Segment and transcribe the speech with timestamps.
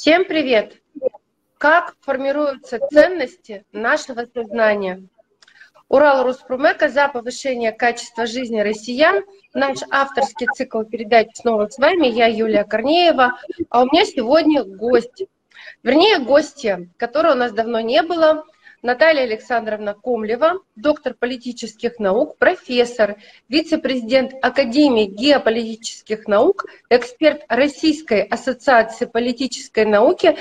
[0.00, 0.80] Всем привет!
[1.58, 5.02] Как формируются ценности нашего сознания?
[5.88, 9.22] Урал Руспромека за повышение качества жизни россиян.
[9.52, 12.06] Наш авторский цикл передач снова с вами.
[12.06, 13.36] Я Юлия Корнеева.
[13.68, 15.24] А у меня сегодня гость.
[15.82, 18.46] Вернее, гостья, которой у нас давно не было.
[18.82, 23.16] Наталья Александровна Комлева, доктор политических наук, профессор,
[23.48, 30.38] вице-президент Академии геополитических наук, эксперт Российской ассоциации политической науки,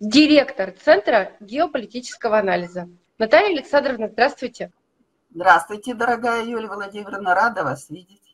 [0.00, 2.90] директор Центра геополитического анализа.
[3.16, 4.70] Наталья Александровна, здравствуйте.
[5.30, 8.27] Здравствуйте, дорогая Юлия Владимировна, рада вас видеть.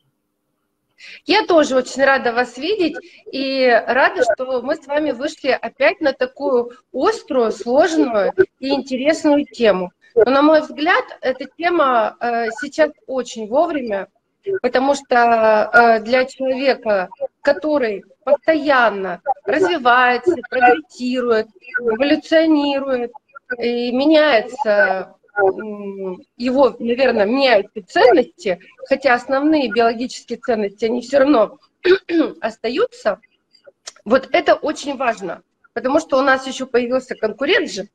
[1.25, 2.95] Я тоже очень рада вас видеть
[3.31, 9.91] и рада, что мы с вами вышли опять на такую острую, сложную и интересную тему.
[10.15, 14.07] Но, на мой взгляд, эта тема э, сейчас очень вовремя,
[14.61, 17.09] потому что э, для человека,
[17.41, 21.47] который постоянно развивается, прогрессирует,
[21.79, 23.11] эволюционирует
[23.57, 25.15] и меняется
[26.37, 31.59] его, наверное, меняются ценности, хотя основные биологические ценности, они все равно
[32.41, 33.19] остаются.
[34.05, 37.89] Вот это очень важно, потому что у нас еще появился конкурент же,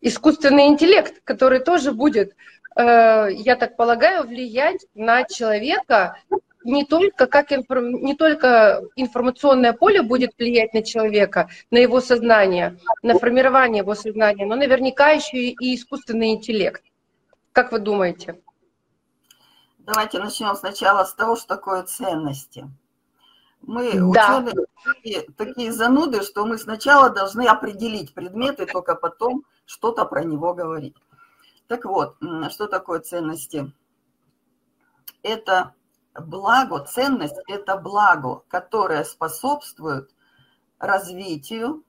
[0.00, 2.34] искусственный интеллект, который тоже будет,
[2.76, 6.16] э, я так полагаю, влиять на человека
[6.64, 7.90] не только, как информ...
[7.90, 14.46] не только информационное поле будет влиять на человека, на его сознание, на формирование его сознания,
[14.46, 16.82] но наверняка еще и искусственный интеллект.
[17.52, 18.40] Как вы думаете?
[19.78, 22.70] Давайте начнем сначала с того, что такое ценности.
[23.62, 24.38] Мы да.
[24.38, 30.24] ученые такие, такие зануды, что мы сначала должны определить предмет и только потом что-то про
[30.24, 30.96] него говорить.
[31.68, 32.16] Так вот,
[32.50, 33.72] что такое ценности?
[35.22, 35.74] Это
[36.14, 40.10] благо, ценность– это благо, которое способствует
[40.78, 41.84] развитию,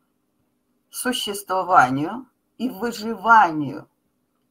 [0.90, 3.88] существованию и выживанию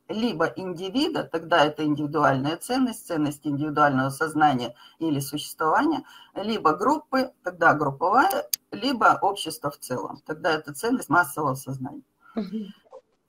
[0.09, 6.05] либо индивида, тогда это индивидуальная ценность, ценность индивидуального сознания или существования,
[6.35, 12.03] либо группы, тогда групповая, либо общество в целом, тогда это ценность массового сознания.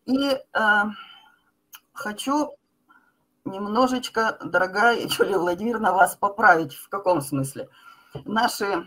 [0.06, 0.84] И э,
[1.94, 2.56] хочу
[3.46, 6.74] немножечко, дорогая Юлия Владимировна, вас поправить.
[6.74, 7.70] В каком смысле?
[8.26, 8.86] Наши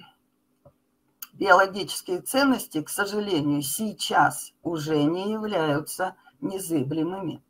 [1.32, 7.42] биологические ценности, к сожалению, сейчас уже не являются незыблемыми.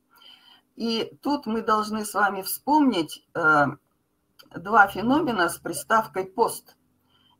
[0.75, 3.67] И тут мы должны с вами вспомнить э,
[4.55, 6.77] два феномена с приставкой «пост».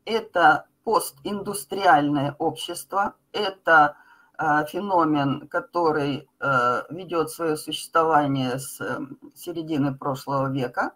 [0.05, 3.97] Это постиндустриальное общество, это
[4.37, 8.99] феномен, который э, ведет свое существование с э,
[9.35, 10.91] середины прошлого века.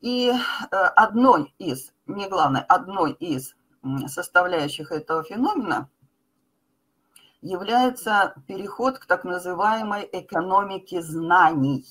[0.00, 0.32] И
[0.70, 3.56] одной из, не главное, одной из
[4.06, 5.88] составляющих этого феномена
[7.40, 11.84] является переход к так называемой экономике знаний.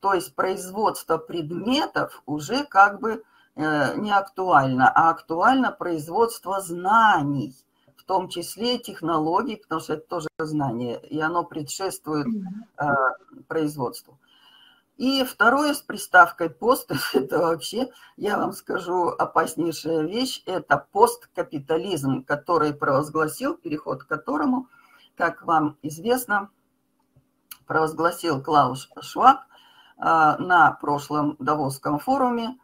[0.00, 3.22] То есть производство предметов уже как бы
[3.56, 7.54] не актуально, а актуально производство знаний
[8.04, 12.84] в том числе технологий, потому что это тоже знание, и оно предшествует э,
[13.48, 14.18] производству.
[14.98, 22.74] И второе с приставкой пост, это вообще, я вам скажу, опаснейшая вещь, это посткапитализм, который
[22.74, 24.68] провозгласил, переход к которому,
[25.16, 26.50] как вам известно,
[27.66, 32.58] провозгласил Клаус Шваб э, на прошлом Давосском форуме.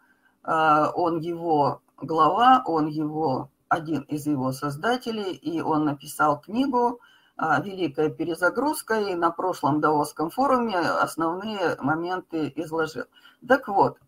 [0.44, 7.00] Э, он его глава, он его один из его создателей, и он написал книгу
[7.36, 13.04] а, «Великая перезагрузка», и на прошлом Даосском форуме основные моменты изложил.
[13.46, 13.98] Так вот,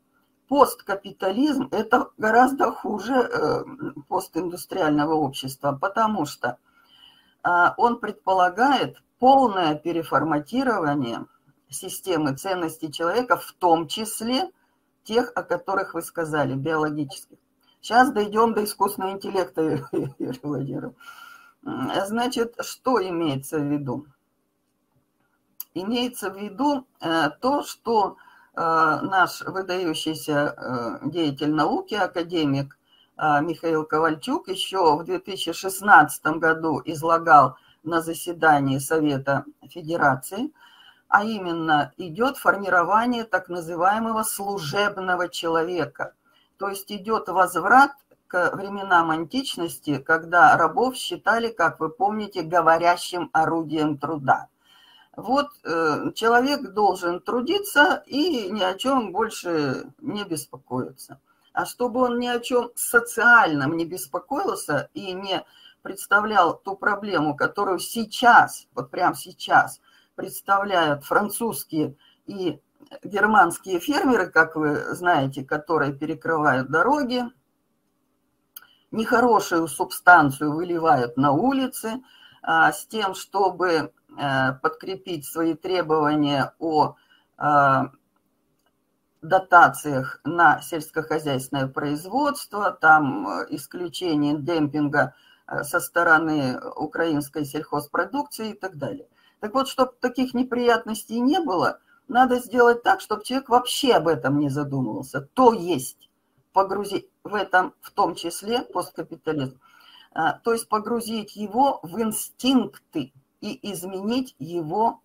[0.49, 3.64] посткапитализм– это гораздо хуже э,
[4.09, 6.59] постиндустриального общества, потому что
[7.44, 11.26] а, он предполагает полное переформатирование
[11.70, 14.50] системы ценностей человека, в том числе
[15.05, 17.38] тех, о которых вы сказали, биологических.
[17.82, 19.61] Сейчас дойдем до искусственного интеллекта,
[20.19, 20.94] Юрий Владимирович.
[22.06, 24.06] Значит, что имеется в виду?
[25.75, 28.17] Имеется в виду э, то, что
[28.55, 30.55] э, наш выдающийся
[31.02, 32.79] э, деятель науки, академик
[33.19, 40.52] Михаил Ковальчук еще в 2016 году излагал на заседании Совета Федерации,
[41.08, 46.14] а именно идет формирование так называемого служебного человека–
[46.62, 47.91] то есть идет возврат
[48.29, 54.47] к временам античности, когда рабов считали, как вы помните, говорящим орудием труда.
[55.17, 61.19] Вот э, человек должен трудиться и ни о чем больше не беспокоиться.
[61.53, 65.44] А чтобы он ни о чем социальном не беспокоился и не
[65.82, 69.81] представлял ту проблему, которую сейчас, вот прямо сейчас,
[70.14, 72.61] представляют французские и
[73.02, 77.25] германские фермеры, как вы знаете, которые перекрывают дороги,
[78.90, 82.02] нехорошую субстанцию выливают на улицы
[82.43, 86.96] а, с тем, чтобы а, подкрепить свои требования о
[87.37, 87.90] а,
[89.23, 95.14] дотациях на сельскохозяйственное производство, там э, исключение демпинга
[95.46, 99.06] э, со стороны украинской сельхозпродукции и так далее.
[99.38, 101.78] Так вот, чтобы таких неприятностей не было,
[102.12, 105.23] надо сделать так, чтобы человек вообще об этом не задумывался.
[105.32, 106.11] То есть
[106.53, 109.59] погрузить в этом, в том числе посткапитализм,
[110.12, 115.00] а, то есть погрузить его в инстинкты и изменить его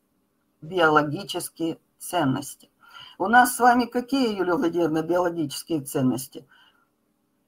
[0.62, 2.70] биологические ценности.
[3.18, 6.46] У нас с вами какие, Юлия Владимировна, биологические ценности?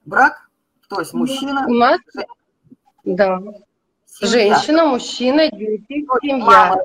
[0.04, 0.48] Брак,
[0.88, 1.66] то есть мужчина.
[1.68, 2.00] У нас,
[3.04, 3.38] да.
[4.06, 4.54] Семья.
[4.56, 6.44] Женщина, мужчина, дети, семья.
[6.44, 6.84] Мама,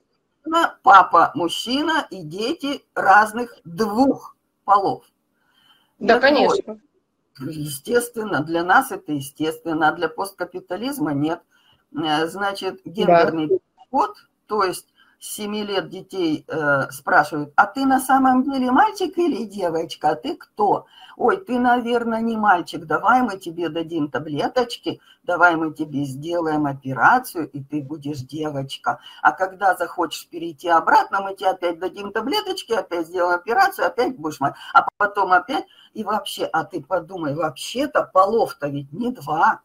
[0.83, 5.06] папа, мужчина и дети разных двух полов.
[6.00, 6.80] Да, так конечно.
[7.39, 11.42] Вот, естественно, для нас это естественно, а для посткапитализма нет.
[11.94, 13.56] Э, значит, гендерный да.
[13.75, 14.88] подход, то есть
[15.25, 20.36] 7 лет детей э, спрашивают, а ты на самом деле мальчик или девочка, а ты
[20.36, 20.86] кто?
[21.18, 27.50] Ой, ты, наверное, не мальчик, давай мы тебе дадим таблеточки, давай мы тебе сделаем операцию,
[27.50, 29.00] и ты будешь девочка.
[29.24, 34.39] А когда захочешь перейти обратно, мы тебе опять дадим таблеточки, опять сделаем операцию, опять будешь
[34.39, 34.56] мать.
[34.74, 39.62] А потом опять, и вообще, а ты подумай, вообще-то полов-то ведь не два.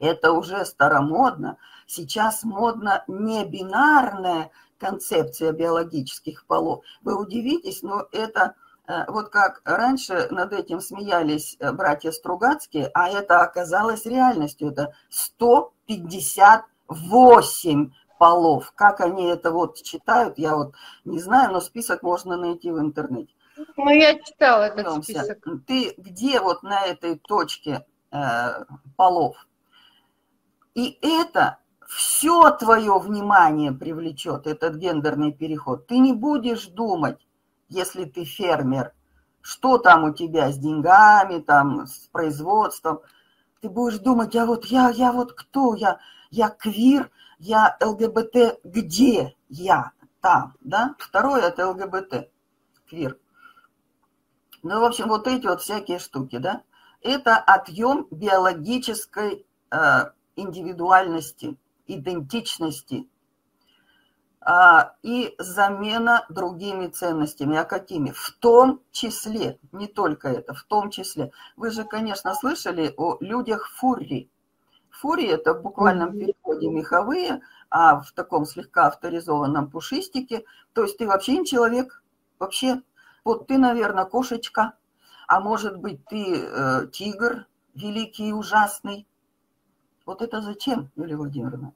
[0.00, 1.58] Это уже старомодно.
[1.86, 6.82] Сейчас модно не бинарная концепция биологических полов.
[7.02, 8.54] Вы удивитесь, но это
[8.86, 14.70] э, вот как раньше над этим смеялись э, братья Стругацкие, а это оказалось реальностью.
[14.70, 18.72] Это 158 полов.
[18.74, 20.72] Как они это вот читают, я вот
[21.04, 23.34] не знаю, но список можно найти в интернете.
[23.76, 25.44] Ну, я читала этот список.
[25.66, 28.64] Ты где вот на этой точке э,
[28.96, 29.36] полов?
[30.74, 35.86] И это все твое внимание привлечет, этот гендерный переход.
[35.86, 37.18] Ты не будешь думать,
[37.68, 38.92] если ты фермер,
[39.40, 43.00] что там у тебя с деньгами, там, с производством.
[43.60, 45.74] Ты будешь думать, а вот я, я вот кто?
[45.74, 45.98] Я,
[46.30, 50.94] я квир, я ЛГБТ, где я там, да?
[50.98, 52.30] Второе– это ЛГБТ,
[52.88, 53.18] квир.
[54.62, 56.62] Ну, в общем, вот эти вот всякие штуки, да?
[57.00, 60.04] Это отъем биологической э,
[60.36, 61.56] индивидуальности,
[61.86, 63.08] идентичности
[64.40, 67.56] а, и замена другими ценностями.
[67.56, 68.10] А какими?
[68.10, 71.30] В том числе, не только это, в том числе.
[71.56, 74.30] Вы же, конечно, слышали о людях фури.
[74.90, 80.44] Фури– это в буквальном переводе меховые, а в таком слегка авторизованном пушистике.
[80.72, 82.02] То есть ты вообще не человек,
[82.38, 82.82] вообще.
[83.24, 84.74] Вот ты, наверное, кошечка,
[85.28, 89.06] а может быть, ты э, тигр великий и ужасный,
[90.10, 91.72] вот это зачем, Юлия Владимировна?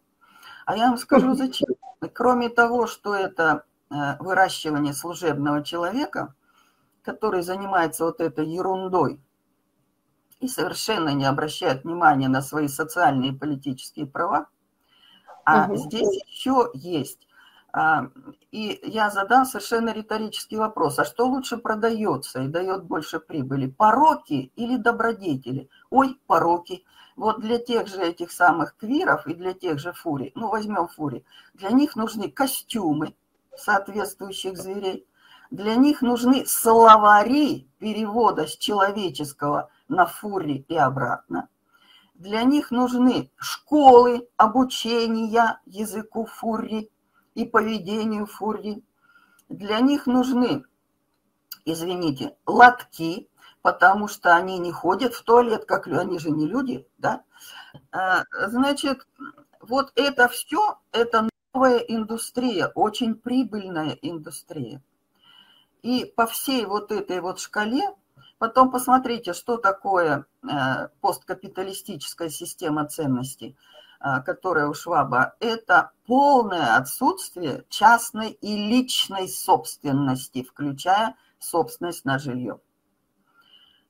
[0.66, 1.68] А я вам скажу, зачем.
[2.12, 6.34] Кроме того, что это э, выращивание служебного человека,
[7.02, 9.20] который занимается вот этой ерундой
[10.40, 14.48] и совершенно не обращает внимания на свои социальные и политические права,
[15.44, 15.76] а угу.
[15.76, 17.28] здесь еще есть.
[18.52, 20.98] И я задам совершенно риторический вопрос.
[21.00, 23.66] А что лучше продается и дает больше прибыли?
[23.66, 25.68] Пороки или добродетели?
[25.90, 26.84] Ой, пороки.
[27.16, 31.24] Вот для тех же этих самых квиров и для тех же фурий, ну возьмем фурий,
[31.54, 33.14] для них нужны костюмы
[33.56, 35.06] соответствующих зверей,
[35.50, 41.48] для них нужны словари перевода с человеческого на фури и обратно.
[42.14, 46.90] Для них нужны школы обучения языку фурри
[47.34, 48.82] и поведению фурри.
[49.48, 50.64] Для них нужны,
[51.64, 53.28] извините, лотки,
[53.62, 57.22] потому что они не ходят в туалет, как они же не люди, да?
[57.92, 59.06] А, значит,
[59.60, 64.82] вот это все, это новая индустрия, очень прибыльная индустрия.
[65.82, 67.94] И по всей вот этой вот шкале,
[68.38, 73.56] потом посмотрите, что такое э, посткапиталистическая система ценностей,
[74.24, 82.60] которая у Шваба, это полное отсутствие частной и личной собственности, включая собственность на жилье.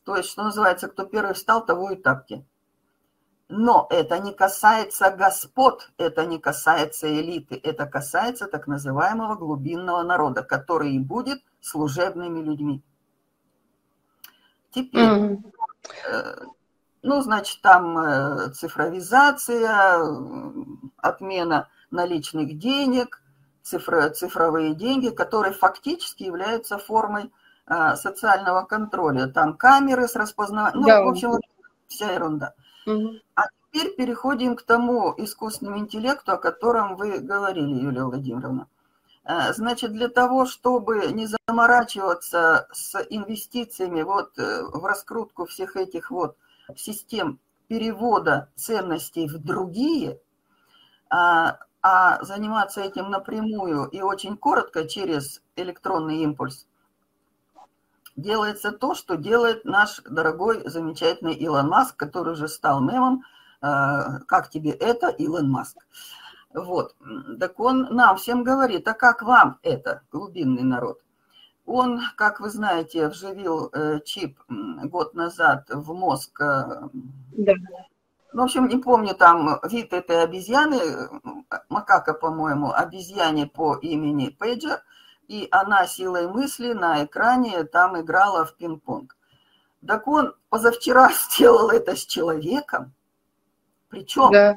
[0.05, 2.47] То есть, что называется, кто первый встал, того и тапки.
[3.49, 10.43] Но это не касается господ, это не касается элиты, это касается так называемого глубинного народа,
[10.43, 12.83] который и будет служебными людьми.
[14.71, 16.47] Теперь, mm-hmm.
[17.05, 19.99] Ну, значит, там э, цифровизация,
[20.97, 23.23] отмена наличных денег,
[23.63, 27.31] цифро, цифровые деньги, которые фактически являются формой
[27.67, 29.27] а, социального контроля.
[29.27, 31.41] Там камеры с распознаванием, ну, в общем,
[31.89, 32.55] вся ерунда.
[32.87, 33.15] Угу.
[33.35, 38.67] А теперь переходим к тому искусственному интеллекту, о котором вы говорили, Юлия Владимировна.
[39.25, 46.11] Э, значит, для того, чтобы не заморачиваться с инвестициями вот э, в раскрутку всех этих
[46.11, 46.37] вот
[46.77, 50.21] систем перевода ценностей в другие,
[51.11, 56.67] а, а заниматься этим напрямую и очень коротко через электронный импульс,
[58.17, 63.25] делается то, что делает наш дорогой, замечательный Илон Маск, который уже стал мемом.
[63.61, 65.87] Э, как тебе это, Илон Маск?
[66.53, 66.95] Вот.
[67.41, 71.01] Так он нам всем говорит, а как вам это, глубинный народ?
[71.67, 76.41] Он, как вы знаете, вживил э, чип год назад в мозг.
[76.41, 76.89] Э,
[77.33, 77.53] да.
[78.33, 80.81] Ну, в общем, не помню там вид этой обезьяны,
[81.69, 84.83] макака, по-моему, обезьяне по имени Пейджер,
[85.29, 89.17] и она силой мысли на экране там играла в пинг-понг.
[89.87, 92.93] Так он позавчера сделал это с человеком,
[93.89, 94.57] причем да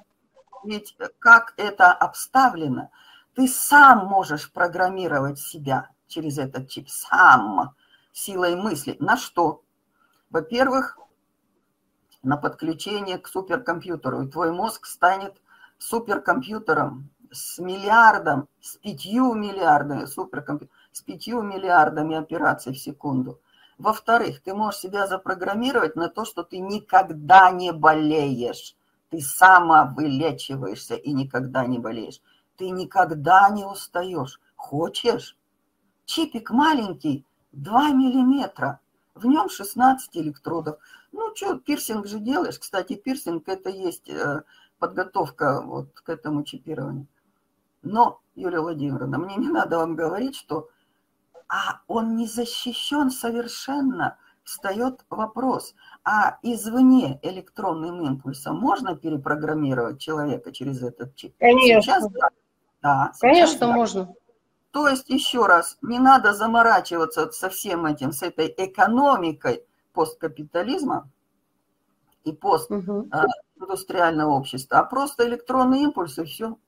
[0.64, 2.90] ведь э, как это обставлено,
[3.34, 7.76] ты сам можешь программировать себя через этот чип, сам,
[8.12, 8.98] силой мысли.
[9.00, 9.64] На что?
[10.30, 10.98] Во-первых,
[12.24, 14.24] на подключение к суперкомпьютеру.
[14.24, 15.42] И твой мозг станет
[15.78, 23.40] суперкомпьютером с миллиардом, с пятью миллиардами, суперкомпьютер, с пятью миллиардами операций в секунду.
[23.78, 28.76] Во-вторых, ты можешь себя запрограммировать на то, что ты никогда не болеешь.
[29.10, 32.22] Ты самовылечиваешься и никогда не болеешь.
[32.58, 34.42] Ты никогда не устаешь.
[34.56, 35.38] Хочешь?
[36.08, 38.80] Чипик маленький, 2 миллиметра.
[39.14, 40.78] В нем 16 электродов.
[41.12, 42.58] Ну, что, пирсинг же делаешь.
[42.58, 44.44] Кстати, пирсинг– это есть э,
[44.80, 47.08] подготовка вот к этому чипированию.
[47.82, 50.70] Но, Юлия Владимировна, мне не надо вам говорить, что
[51.50, 54.18] а он не защищен совершенно.
[54.44, 61.36] Встает вопрос, а извне электронным импульсом можно перепрограммировать человека через этот чип?
[61.38, 61.82] Конечно.
[61.82, 62.30] Сейчас, да.
[62.82, 63.74] да сейчас, Конечно, да.
[63.74, 64.16] можно.
[64.78, 71.10] То есть, еще раз, не надо заморачиваться со всем этим, с этой экономикой посткапитализма
[72.24, 74.38] и постиндустриального угу.
[74.42, 76.60] общества, а просто электронный импульс и все.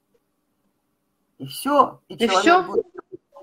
[1.38, 2.02] И все.
[2.08, 2.64] И, и человек все?
[2.64, 2.88] будет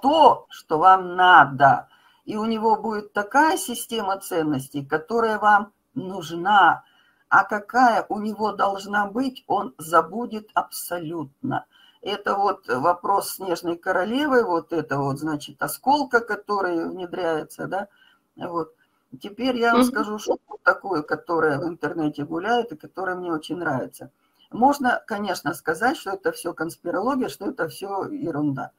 [0.03, 1.89] то, что вам надо.
[2.25, 6.83] И у него будет такая система ценностей, которая вам нужна,
[7.29, 11.67] а какая у него должна быть, он забудет абсолютно.
[12.07, 17.89] Это вот вопрос снежной королевы, вот это вот, значит, осколка, который внедряется, да,
[18.37, 18.77] вот.
[19.21, 24.13] Теперь я вам скажу шутку такую, которая в интернете гуляет и которая мне очень нравится.
[24.53, 28.71] Можно, конечно, сказать, что это все конспирология, что это все ерунда.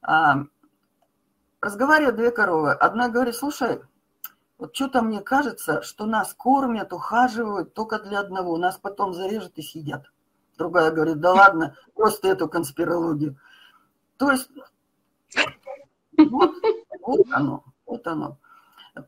[0.00, 0.44] А,
[1.60, 2.72] разговаривают две коровы.
[2.72, 3.82] Одна говорит, слушай,
[4.56, 8.56] вот что-то мне кажется, что нас кормят, ухаживают только для одного.
[8.56, 10.11] Нас потом зарежут и съедят.
[10.62, 13.36] Другая говорит, да ладно, просто эту конспирологию.
[14.16, 14.48] То есть,
[16.16, 16.52] вот,
[17.00, 18.38] вот оно, вот оно.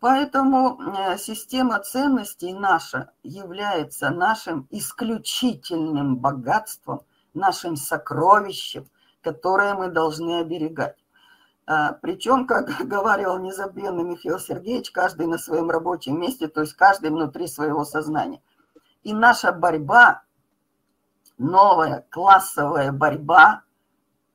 [0.00, 7.02] Поэтому э, система ценностей наша является нашим исключительным богатством,
[7.34, 8.88] нашим сокровищем,
[9.23, 10.96] которое мы должны оберегать.
[11.66, 17.11] А, Причем, как говорил незабвенный Михаил Сергеевич, каждый на своем рабочем месте, то есть каждый
[17.11, 18.40] внутри своего сознания.
[19.04, 20.25] И наша борьба,
[21.38, 23.62] новая классовая борьба,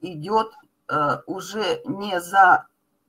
[0.02, 0.54] идет
[0.88, 2.68] э, уже не за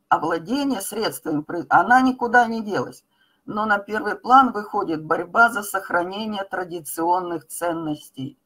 [0.09, 3.05] овладение средствами, она никуда не делась.
[3.47, 8.39] Но на первый план выходит борьба за сохранение традиционных ценностей.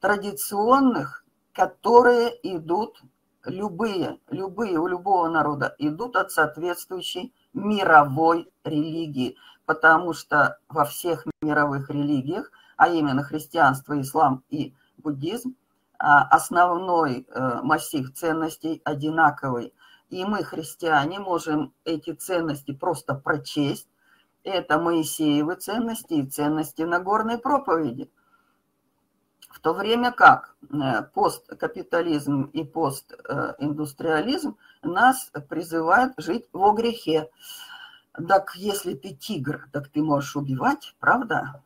[0.00, 3.02] Традиционных, которые идут
[3.44, 11.90] любые, любые у любого народа идут от соответствующей мировой религии, потому что во всех мировых
[11.90, 15.56] религиях, а именно христианство, ислам и буддизм,
[15.98, 19.72] а, основной э, массив ценностей одинаковый.
[20.10, 23.88] И мы, христиане, можем эти ценности просто прочесть.
[24.42, 28.10] Это Моисеевы ценности и ценности Нагорной проповеди–
[29.54, 37.30] в то время как э, посткапитализм и постиндустриализм нас призывают жить во грехе.
[38.28, 41.62] Так если ты тигр, так ты можешь убивать, правда?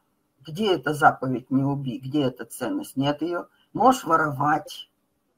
[0.49, 2.97] Где эта заповедь «не убий», где эта ценность?
[2.97, 3.49] Нет ее.
[3.75, 4.89] Можешь воровать.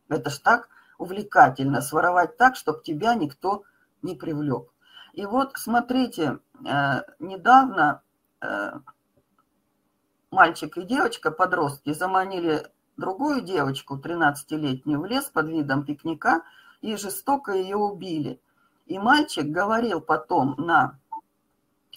[0.09, 3.65] Это ж так увлекательно, своровать так, чтобы тебя никто
[4.03, 4.73] не привлек.
[5.15, 8.03] И вот смотрите, э, недавно
[8.41, 8.79] э,
[10.31, 16.45] мальчик и девочка, подростки, заманили другую девочку, 13-летнюю, в лес под видом пикника
[16.83, 18.41] и жестоко ее убили.
[18.87, 21.01] И мальчик говорил потом на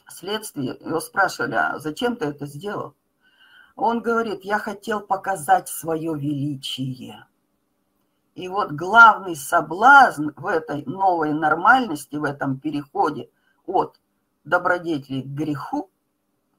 [0.08, 2.96] следствии, его спрашивали, а зачем ты это сделал?
[3.76, 7.26] Он говорит, я хотел показать свое величие.
[8.36, 13.30] И вот главный соблазн в этой новой нормальности, в этом переходе
[13.66, 14.00] от
[14.44, 15.90] добродетели к греху,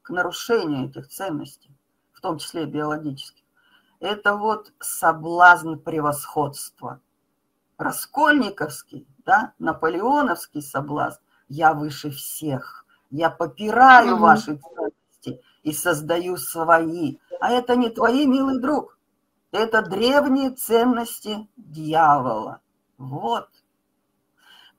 [0.01, 1.71] к нарушению этих ценностей,
[2.11, 3.43] в том числе биологических,
[3.99, 7.01] это вот соблазн превосходства.
[7.77, 11.21] Раскольниковский, да, наполеоновский соблазн.
[11.49, 12.85] Я выше всех.
[13.11, 14.19] Я попираю mm-hmm.
[14.19, 14.84] ваши ценности
[15.65, 17.17] и создаю свои.
[17.41, 18.97] А это не твои, милый друг.
[19.51, 22.61] Это древние ценности дьявола.
[22.97, 23.49] Вот.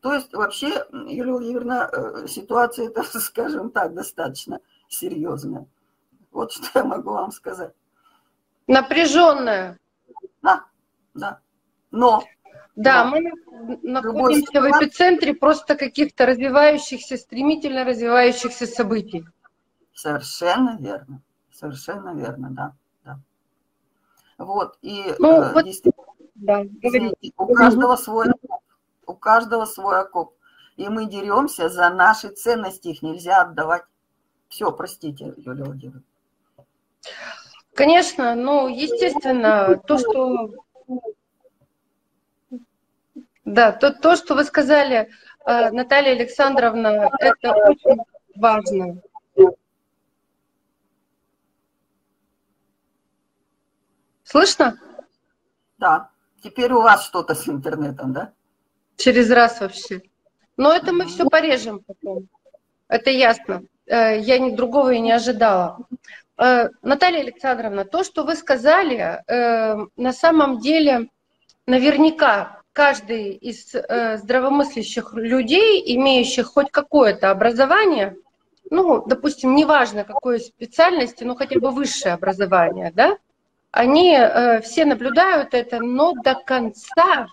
[0.01, 5.67] То есть вообще, Юлия Владимировна, э, ситуация, это, скажем так, достаточно серьезная.
[6.31, 7.73] Вот что я могу вам сказать.
[8.69, 9.79] Напряженная.
[10.41, 10.67] Да,
[11.15, 11.41] да.
[11.91, 12.23] Но
[12.77, 19.25] да, но, мы находимся в эпицентре просто каких-то развивающихся, стремительно развивающихся событий.
[19.97, 21.23] Совершенно верно.
[21.51, 22.73] Совершенно верно, да.
[23.03, 23.19] да.
[24.37, 25.65] Вот, и ну, э, вот,
[26.35, 28.61] да, извините, у каждого свой окоп.
[29.07, 30.35] У каждого свой окоп.
[30.77, 33.85] И мы деремся за наши ценности, их нельзя отдавать.
[34.51, 36.03] Все, простите, Юлия Владимировна.
[37.73, 40.51] Конечно, ну, естественно, то, что...
[43.47, 45.09] Да, то, то, что вы сказали,
[45.47, 48.03] э, Наталья Александровна, это очень
[48.35, 49.01] важно.
[54.37, 54.79] Слышно?
[55.79, 56.11] Да.
[56.43, 58.35] Теперь у вас что-то с интернетом, да?
[58.99, 60.03] Через раз вообще.
[60.59, 62.29] Но это мы все порежем потом.
[62.87, 63.63] Это ясно.
[63.87, 65.79] Э, я ни другого и не ожидала.
[66.37, 71.09] Э, Наталья Александровна, то, что вы сказали, э, на самом деле
[71.65, 73.73] наверняка каждый из
[74.21, 78.19] здравомыслящих людей, имеющих хоть какое-то образование,
[78.69, 83.17] ну, допустим, неважно какой специальности, но хотя бы высшее образование, да,
[83.77, 84.19] они
[84.63, 87.29] все наблюдают это, но до конца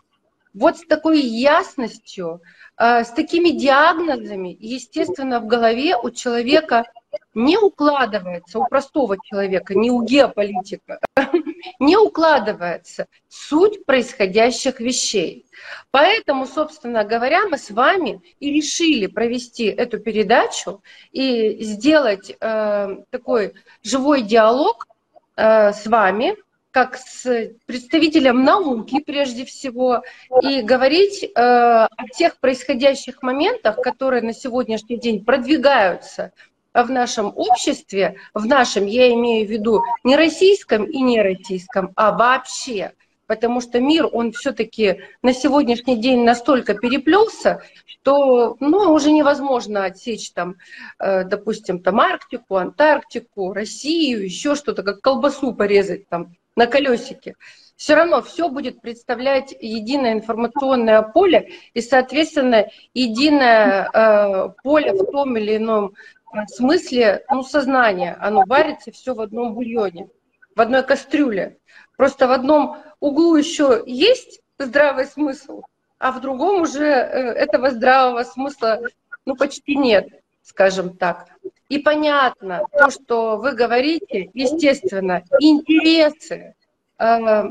[0.54, 2.42] вот с такой ясностью,
[2.78, 6.86] с такими диагнозами, естественно, в голове у человека
[7.34, 11.00] не укладывается у простого человека, не у геополитика,
[11.80, 15.46] не укладывается суть происходящих вещей.
[15.92, 23.54] Поэтому, собственно говоря, мы с вами и решили провести эту передачу и сделать э, такой
[23.82, 24.93] живой диалог э,
[25.36, 26.36] с вами,
[26.74, 30.04] как с представителем науки прежде всего,
[30.42, 36.32] и говорить э, о тех происходящих моментах, которые на сегодняшний день продвигаются
[36.74, 42.12] в нашем обществе, в нашем, я имею в виду не российском и не российском, а
[42.12, 42.94] вообще,
[43.28, 50.32] потому что мир, он все-таки на сегодняшний день настолько переплелся, что ну, уже невозможно отсечь
[50.32, 50.56] там,
[51.00, 57.36] э, допустим, там Арктику, Антарктику, Россию, еще что-то, как колбасу порезать там на колесике.
[57.76, 65.36] Все равно все будет представлять единое информационное поле и, соответственно, единое э, поле в том
[65.38, 65.94] или ином
[66.34, 70.10] в смысле, ну, сознание, оно варится все в одном бульоне,
[70.56, 71.60] в одной кастрюле.
[71.96, 75.64] Просто в одном углу еще есть здравый смысл,
[76.00, 78.80] а в другом уже э, этого здравого смысла,
[79.26, 80.08] ну, почти нет,
[80.42, 81.28] скажем так.
[81.70, 86.56] И понятно, то, что вы говорите, естественно, интересы
[86.98, 87.44] э,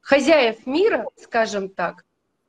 [0.00, 2.04] хозяев мира, скажем так,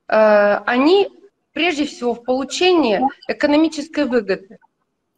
[0.08, 1.10] э, они
[1.52, 4.58] прежде всего в получении экономической выгоды.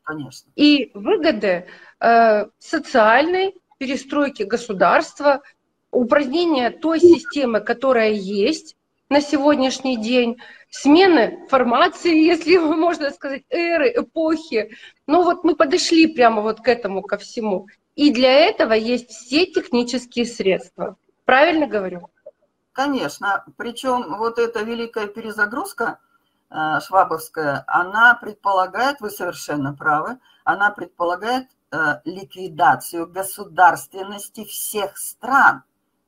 [0.04, 0.52] Конечно.
[0.56, 1.68] И выгоды
[2.00, 5.42] э, социальной перестройки государства,
[5.96, 8.76] упразднения той системы, которая есть
[9.10, 10.38] на сегодняшний день,
[10.70, 14.76] смены формации, если можно сказать, эры, эпохи.
[15.08, 17.68] Ну вот мы подошли прямо вот к этому, ко всему.
[17.96, 20.98] И для этого есть все технические средства.
[21.24, 22.10] Правильно говорю?
[22.74, 23.46] Конечно.
[23.58, 26.00] Причем вот эта великая перезагрузка–
[26.50, 35.64] Э, швабовская, она предполагает, вы совершенно правы, она предполагает э, ликвидацию государственности всех стран.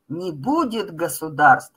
[0.10, 1.74] Не будет государств.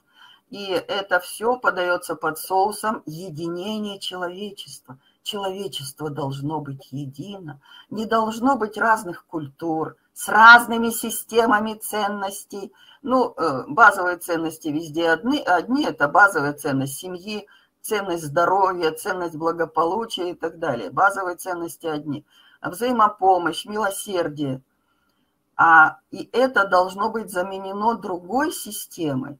[0.49, 4.99] И это все подается под соусом единения человечества.
[5.23, 7.61] Человечество должно быть едино.
[7.89, 12.73] Не должно быть разных культур с разными системами ценностей.
[13.01, 15.39] Ну, э, базовые ценности везде одни.
[15.39, 17.47] Одни– это базовая ценность семьи,
[17.81, 20.91] ценность здоровья, ценность благополучия и так далее.
[20.91, 22.25] Базовые ценности одни.
[22.61, 24.61] Взаимопомощь, милосердие.
[25.55, 29.39] А и это должно быть заменено другой системой.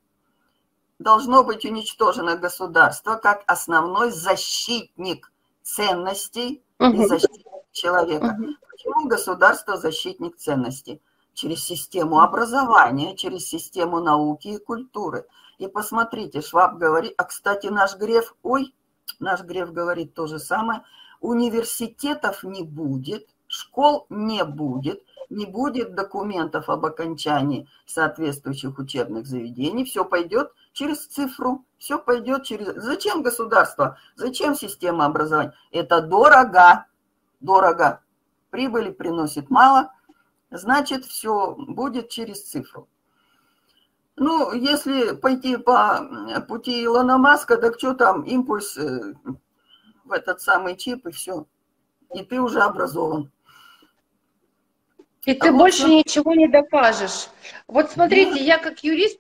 [1.00, 5.32] Должно быть уничтожено государство как основной защитник
[5.64, 8.38] ценностей и защитник человека.
[8.70, 11.02] Почему государство защитник ценностей?
[11.34, 15.26] Через систему образования, через систему науки и культуры.
[15.58, 18.74] И посмотрите, Шваб говорит, а, кстати, наш Греф, ой,
[19.20, 20.84] наш Греф говорит то же самое,
[21.20, 30.06] университетов не будет, школ не будет, не будет документов об окончании соответствующих учебных заведений, все
[30.06, 32.76] пойдет через цифру, все пойдет через...
[32.76, 33.98] Зачем государство?
[34.16, 35.54] Зачем система образования?
[35.72, 36.86] Это дорого,
[37.40, 38.02] дорого.
[38.50, 39.94] Прибыли приносит мало,
[40.52, 42.88] значит, все будет через цифру.
[44.18, 49.16] Ну, если пойти по пути Илона Маска, так что там, импульс э,
[50.04, 51.46] в этот самый чип и все.
[52.14, 53.32] И ты уже образован.
[55.26, 55.90] И ты а больше вот...
[55.92, 57.28] ничего не докажешь.
[57.68, 59.20] Вот смотрите, я как юрист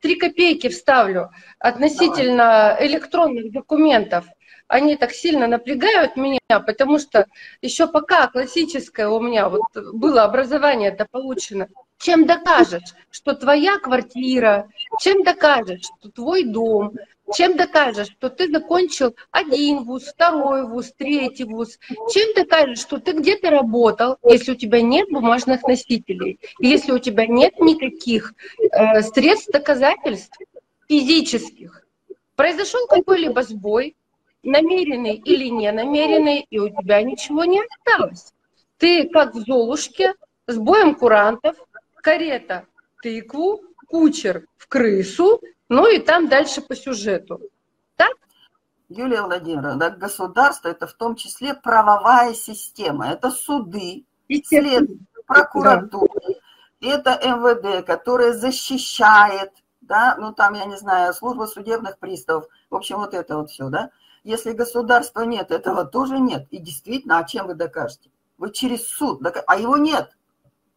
[0.00, 2.86] три копейки вставлю относительно Давай.
[2.86, 4.24] электронных документов.
[4.66, 7.26] Они так сильно напрягают меня, потому что
[7.60, 14.68] еще пока классическое у меня вот было образование это получено, чем докажешь, что твоя квартира,
[15.00, 16.94] чем докажешь, что твой дом,
[17.34, 21.78] чем докажешь, что ты закончил один вуз, второй вуз, третий вуз?
[22.12, 27.26] Чем докажешь, что ты где-то работал, если у тебя нет бумажных носителей, если у тебя
[27.26, 30.36] нет никаких э, средств доказательств
[30.88, 31.86] физических?
[32.36, 33.96] Произошел какой-либо сбой,
[34.42, 38.32] намеренный или не намеренный, и у тебя ничего не осталось.
[38.78, 40.14] Ты как в Золушке
[40.46, 41.56] с боем курантов,
[41.94, 42.66] карета
[43.02, 45.40] тыкву, кучер в крысу,
[45.72, 47.40] ну и там дальше по сюжету.
[47.96, 48.12] Так?
[48.90, 53.08] Юлия Владимировна, государство это в том числе правовая система.
[53.08, 54.86] Это суды, следствие,
[55.26, 56.20] прокуратура,
[56.80, 56.88] да.
[56.88, 62.98] это МВД, которое защищает, да, ну там, я не знаю, служба судебных приставов, в общем,
[62.98, 63.90] вот это вот все, да.
[64.24, 66.46] Если государства нет, этого тоже нет.
[66.50, 68.10] И действительно, а чем вы докажете?
[68.36, 70.14] Вы через суд, а его нет,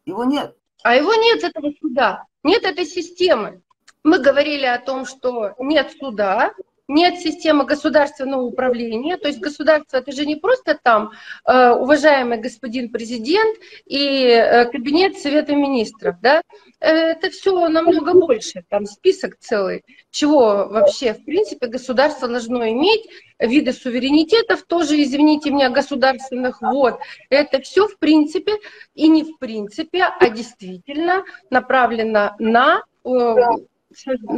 [0.06, 0.56] его нет.
[0.84, 3.62] А его нет этого суда, нет этой системы.
[4.06, 6.54] Мы говорили о том, что нет суда,
[6.88, 11.10] нет системы государственного управления, то есть государство это же не просто там
[11.44, 16.44] э, уважаемый господин президент и э, кабинет Совета министров, да,
[16.80, 23.74] это все намного больше, там список целый, чего вообще в принципе государство должно иметь, виды
[23.74, 27.00] суверенитетов тоже, извините меня, государственных, вот,
[27.32, 28.54] это все в принципе
[28.94, 33.36] и не в принципе, а действительно направлено на э,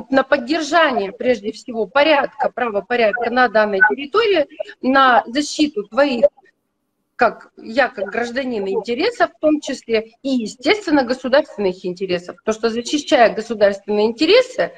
[0.10, 4.48] на поддержание, прежде всего, порядка, правопорядка на данной территории,
[4.82, 6.26] на защиту твоих,
[7.16, 12.38] как я как гражданин интересов, в том числе и, естественно, государственных интересов.
[12.44, 14.74] То, что защищая государственные интересы,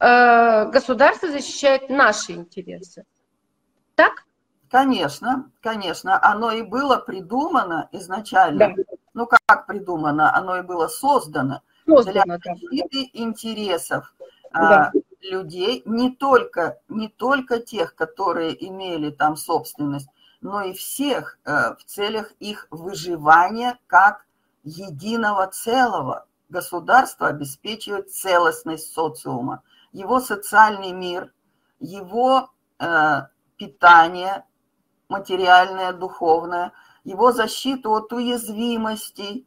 [0.00, 3.04] э, государство защищает наши интересы.
[3.94, 4.24] Так?
[4.70, 6.18] Конечно, конечно.
[6.20, 8.58] Оно и было придумано изначально.
[8.58, 8.74] Да.
[9.14, 10.34] Ну, как придумано?
[10.34, 14.14] Оно и было создано создано, для защиты интересов
[14.52, 14.92] да.
[15.20, 20.08] людей, не только, не только тех, которые имели там собственность,
[20.40, 24.26] но и всех э, в целях их выживания как
[24.62, 26.26] единого целого.
[26.50, 31.32] Государство обеспечивает целостность социума, его социальный мир,
[31.80, 33.22] его э,
[33.56, 34.44] питание
[35.08, 36.72] материальное, духовное,
[37.04, 39.46] его защиту от уязвимостей,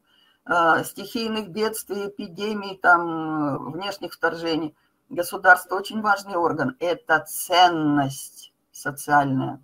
[0.86, 4.76] стихийных бедствий, эпидемий, там, внешних вторжений–
[5.10, 6.76] Государство очень важный орган.
[6.80, 9.62] Это ценность социальная.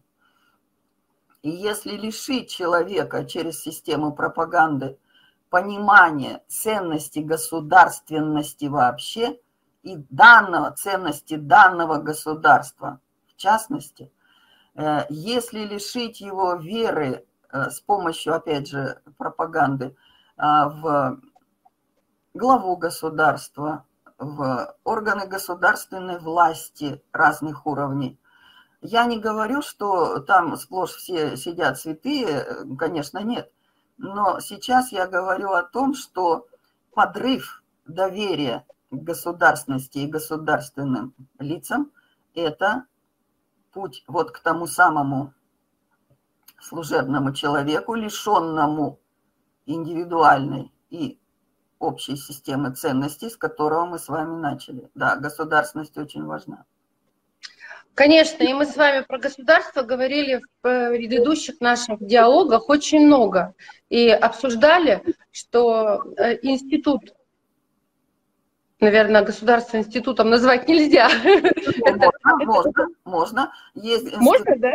[1.42, 4.98] И если лишить человека через систему пропаганды
[5.50, 9.38] понимания ценности государственности вообще
[9.84, 14.10] и данного, ценности данного государства, в частности,
[14.76, 19.94] э, если лишить его веры э, с помощью, опять же, пропаганды э,
[20.38, 21.20] в
[22.34, 23.86] главу государства,
[24.18, 28.20] в органы государственной власти разных уровней.
[28.82, 33.52] Я не говорю, что там сплошь все сидят святые, конечно, нет.
[33.98, 36.48] Но сейчас я говорю о том, что
[36.94, 41.92] подрыв доверия к государственности и государственным лицам–
[42.34, 42.86] это
[43.72, 45.34] путь вот к тому самому
[46.60, 49.00] служебному человеку, лишенному
[49.66, 51.18] индивидуальной и
[51.80, 54.90] общей системы ценностей, с которого мы с вами начали.
[54.96, 56.66] Да, государственность очень важна.
[57.96, 63.54] Конечно, и мы с вами про государство говорили в предыдущих наших диалогах очень много.
[63.90, 67.14] И обсуждали, что э, институт,
[68.80, 71.08] наверное, государственным институтом назвать нельзя.
[71.86, 72.12] Можно,
[72.46, 73.54] можно, можно.
[73.76, 74.72] Есть можно, да?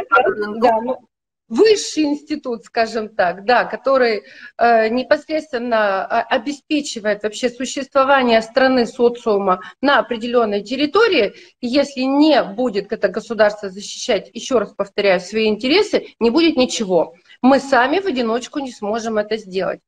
[0.60, 1.07] Да, ну,
[1.48, 4.24] высший институт, скажем так, да, который
[4.58, 11.34] э, непосредственно а, обеспечивает вообще существование страны, социума на определенной территории.
[11.60, 17.14] И если не будет это государство защищать, еще раз повторяю, свои интересы, не будет ничего.
[17.42, 19.80] Мы сами в одиночку не сможем это сделать.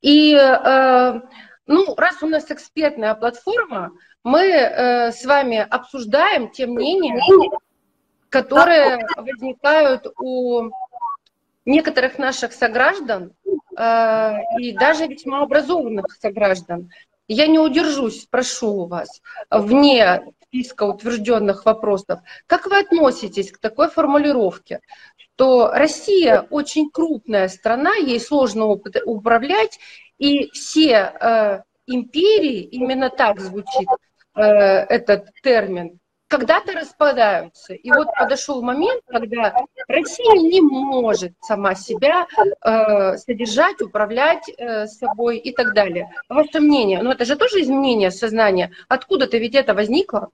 [0.00, 1.20] И э,
[1.66, 3.92] ну, раз у нас экспертная платформа,
[4.24, 7.20] мы э, с вами обсуждаем те мнения,
[8.28, 10.70] которые возникают у
[11.66, 13.32] некоторых наших сограждан
[13.76, 16.90] э, и даже весьма образованных сограждан.
[17.28, 23.88] Я не удержусь, спрошу у вас, вне списка утвержденных вопросов, как вы относитесь к такой
[23.90, 24.80] формулировке,
[25.16, 29.78] что Россия очень крупная страна, ей сложно управлять,
[30.18, 33.88] и все э, империи, именно так звучит
[34.34, 35.98] э, этот термин,
[36.28, 37.74] когда-то распадаются.
[37.74, 39.54] И вот подошел момент, когда
[39.88, 46.12] Россия не может сама себя э, содержать, управлять э, собой и так далее.
[46.28, 47.02] Ваше мнение?
[47.02, 48.72] Ну это же тоже изменение сознания.
[48.88, 50.30] Откуда-то ведь это возникло?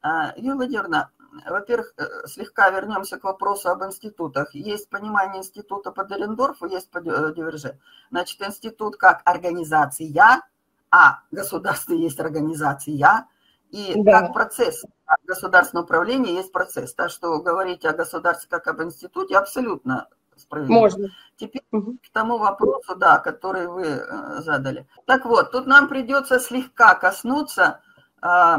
[0.00, 1.10] А, Юлия Владимировна,
[1.48, 4.54] во-первых, э, слегка вернемся к вопросу об институтах.
[4.54, 7.78] Есть понимание института по Делендорфу, есть по Диверже.
[8.10, 10.42] Значит, институт как организация,
[10.90, 13.26] а государство есть организация,
[13.74, 14.20] и да.
[14.20, 14.84] как процесс
[15.24, 16.94] государственного управления есть процесс.
[16.94, 20.06] Так что говорить о государстве как об институте абсолютно
[20.36, 20.78] справедливо.
[20.78, 21.08] Можно.
[21.36, 21.96] Теперь угу.
[21.96, 24.86] к тому вопросу, да, который вы э, задали.
[25.06, 27.80] Так вот, тут нам придется слегка коснуться
[28.22, 28.58] э,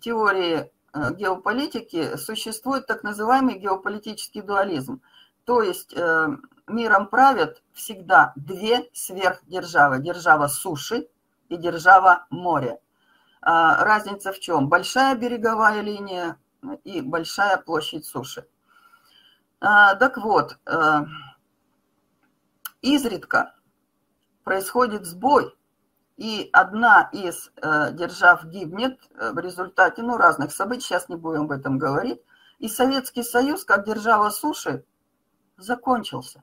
[0.00, 2.16] теории э, геополитики.
[2.16, 5.02] Существует так называемый геополитический дуализм.
[5.46, 6.28] То есть э,
[6.68, 9.98] миром правят всегда две сверхдержавы.
[9.98, 11.08] Держава суши
[11.48, 12.78] и держава моря.
[13.40, 14.68] А, разница в чем?
[14.68, 16.36] Большая береговая линия
[16.84, 18.46] и большая площадь суши.
[19.60, 21.04] А, так вот, э,
[22.82, 23.54] изредка
[24.44, 25.56] происходит сбой,
[26.16, 31.52] и одна из э, держав гибнет в результате ну, разных событий, сейчас не будем об
[31.52, 32.20] этом говорить,
[32.58, 34.84] и Советский Союз, как держава суши,
[35.56, 36.42] закончился.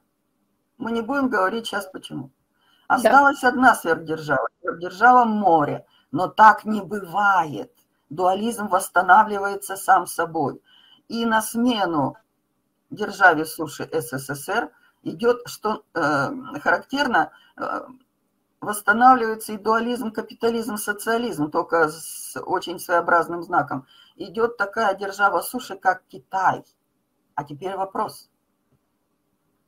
[0.77, 2.31] Мы не будем говорить сейчас почему.
[2.88, 3.49] Осталась да.
[3.49, 7.73] одна сверхдержава, сверхдержава моря– но так не бывает.
[8.10, 10.62] Дуализм восстанавливается сам собой.
[11.10, 12.15] И на смену
[12.89, 14.71] державе суши СССР
[15.04, 16.30] идет, что э,
[16.63, 17.82] характерно, э,
[18.62, 23.86] восстанавливается и дуализм, капитализм, социализм, только с очень своеобразным знаком.
[24.15, 26.63] Идет такая держава суши, как Китай.
[27.36, 28.30] А теперь вопрос.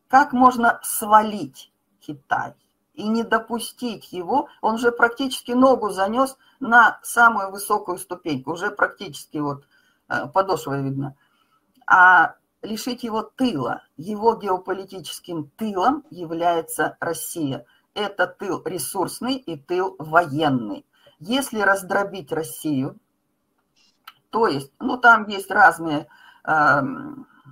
[0.08, 2.56] Как можно свалить Китай?
[2.98, 9.38] И не допустить его, он уже практически ногу занес на самую высокую ступеньку, уже практически
[9.38, 9.66] вот
[10.10, 11.16] э, подошва видно.
[11.86, 17.66] А лишить его тыла, его геополитическим тылом является Россия.
[17.94, 20.84] Это тыл ресурсный и тыл военный.
[21.20, 22.98] Если раздробить Россию,
[24.32, 26.08] то есть, ну там есть разные
[26.44, 26.82] э,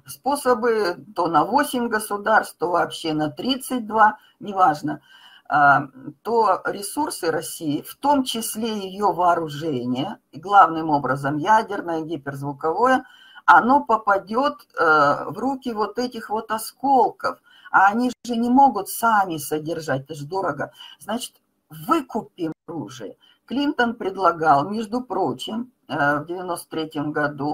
[0.07, 5.01] способы, то на 8 государств, то вообще на 32, неважно.
[5.47, 5.87] А,
[6.23, 13.05] то ресурсы России, в том числе ее вооружение, главным образом ядерное, гиперзвуковое,
[13.45, 17.39] оно попадет э, в руки вот этих вот осколков.
[17.69, 20.71] А они же не могут сами содержать, это же дорого.
[20.99, 21.33] Значит,
[21.69, 23.17] выкупим оружие.
[23.45, 27.53] Клинтон предлагал, между прочим, э, в 93 году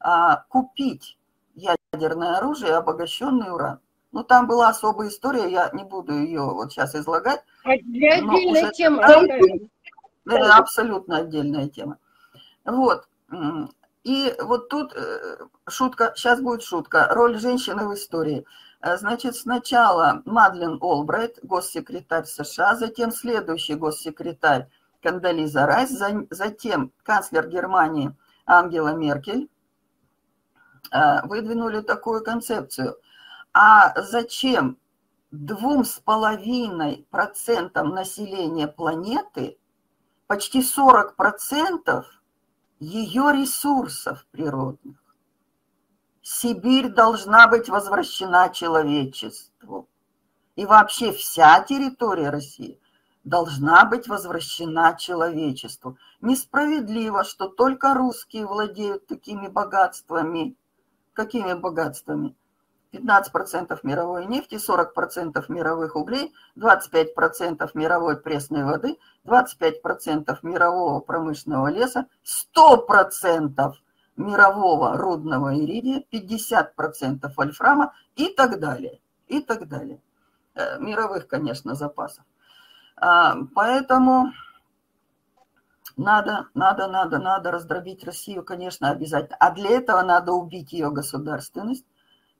[0.00, 1.16] а, купить
[1.54, 3.80] ядерное оружие, обогащенный уран.
[4.12, 7.44] Ну, там была особая история, я не буду ее вот сейчас излагать.
[7.64, 8.72] Для отдельной уже...
[8.72, 9.68] темы.
[10.24, 11.98] Да, абсолютно отдельная тема.
[12.64, 13.08] Вот.
[14.02, 15.36] И вот тут э,
[15.68, 18.44] шутка, сейчас будет шутка, роль женщины в истории.
[18.80, 24.68] Э, значит, сначала Мадлен Олбрайт, госсекретарь США, затем следующий госсекретарь
[25.02, 25.90] Кандализа Райс,
[26.30, 28.14] затем канцлер Германии
[28.46, 29.48] Ангела Меркель
[30.92, 32.96] э, выдвинули такую концепцию–
[33.52, 34.78] а зачем
[35.30, 39.58] двум с половиной процентам населения планеты
[40.26, 42.06] почти 40 процентов
[42.78, 44.96] ее ресурсов природных?
[46.22, 49.88] Сибирь должна быть возвращена человечеству.
[50.54, 52.78] И вообще вся территория России
[53.24, 55.98] должна быть возвращена человечеству.
[56.20, 60.56] Несправедливо, что только русские владеют такими богатствами.
[61.14, 62.36] Какими богатствами?
[62.92, 72.06] 15% мировой нефти, 40% мировых углей, 25% мировой пресной воды, 25% мирового промышленного леса,
[72.56, 73.72] 100%
[74.16, 79.00] мирового рудного иридия, 50% альфрама и так далее.
[79.28, 80.00] И так далее.
[80.54, 82.24] Э, мировых, конечно, запасов.
[82.96, 84.32] А, поэтому
[85.96, 89.36] надо, надо, надо, надо раздробить Россию, конечно, обязательно.
[89.38, 91.86] А для этого надо убить ее государственность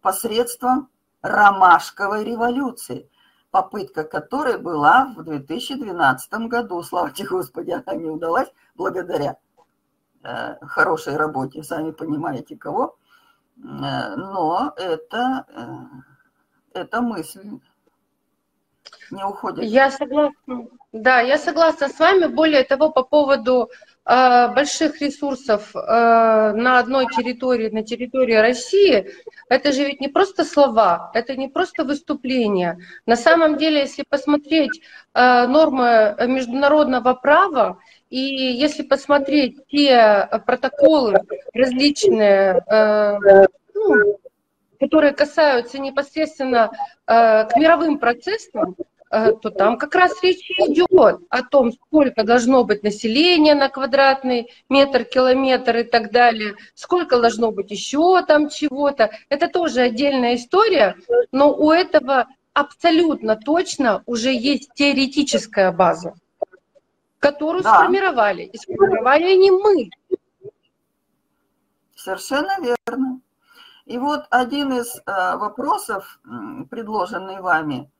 [0.01, 0.89] посредством
[1.23, 3.11] ромашковой революции,
[3.51, 6.83] попытка которой была в 2012 году.
[6.83, 9.37] Слава тебе, Господи, она не удалась благодаря
[10.23, 12.97] э, хорошей работе, сами понимаете кого.
[13.59, 15.47] Э, но это,
[16.75, 17.61] э, это мысль
[19.11, 19.65] не уходит.
[19.65, 20.67] Я согласна.
[20.93, 22.27] Да, я согласна с вами.
[22.27, 23.71] Более того, по поводу
[24.05, 29.11] больших ресурсов э, на одной территории, на территории России,
[29.49, 32.79] это же ведь не просто слова, это не просто выступления.
[33.07, 34.81] На самом деле, если посмотреть
[35.15, 41.21] э, нормы международного права, и если посмотреть те протоколы
[41.53, 44.19] различные, э, ну,
[44.81, 46.71] которые касаются непосредственно
[47.07, 52.63] э, к мировым процессам, Э, то там как раз речь идет о том, сколько должно
[52.65, 59.11] быть населения на квадратный метр, километр и так далее, сколько должно быть еще там чего-то.
[59.29, 60.97] Это тоже отдельная история,
[61.33, 66.15] но у этого абсолютно точно уже есть теоретическая база,
[67.19, 67.75] которую да.
[67.75, 68.45] сформировали.
[68.45, 69.91] И сформировали не мы.
[71.97, 73.21] Совершенно верно.
[73.87, 75.03] И вот один из э,
[75.37, 76.21] вопросов,
[76.71, 77.91] предложенный вами–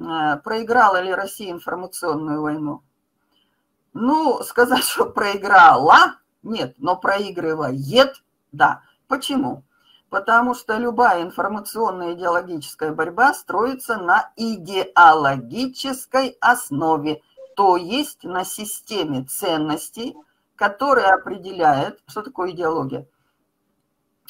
[0.00, 2.82] проиграла ли Россия информационную войну?
[3.92, 8.82] Ну, сказать, что проиграла, нет, но проигрывает, да.
[9.08, 9.64] Почему?
[10.08, 17.22] Потому что любая информационная идеологическая борьба строится на идеологической основе,
[17.54, 20.16] то есть на системе ценностей,
[20.56, 23.06] которая определяет, что такое идеология?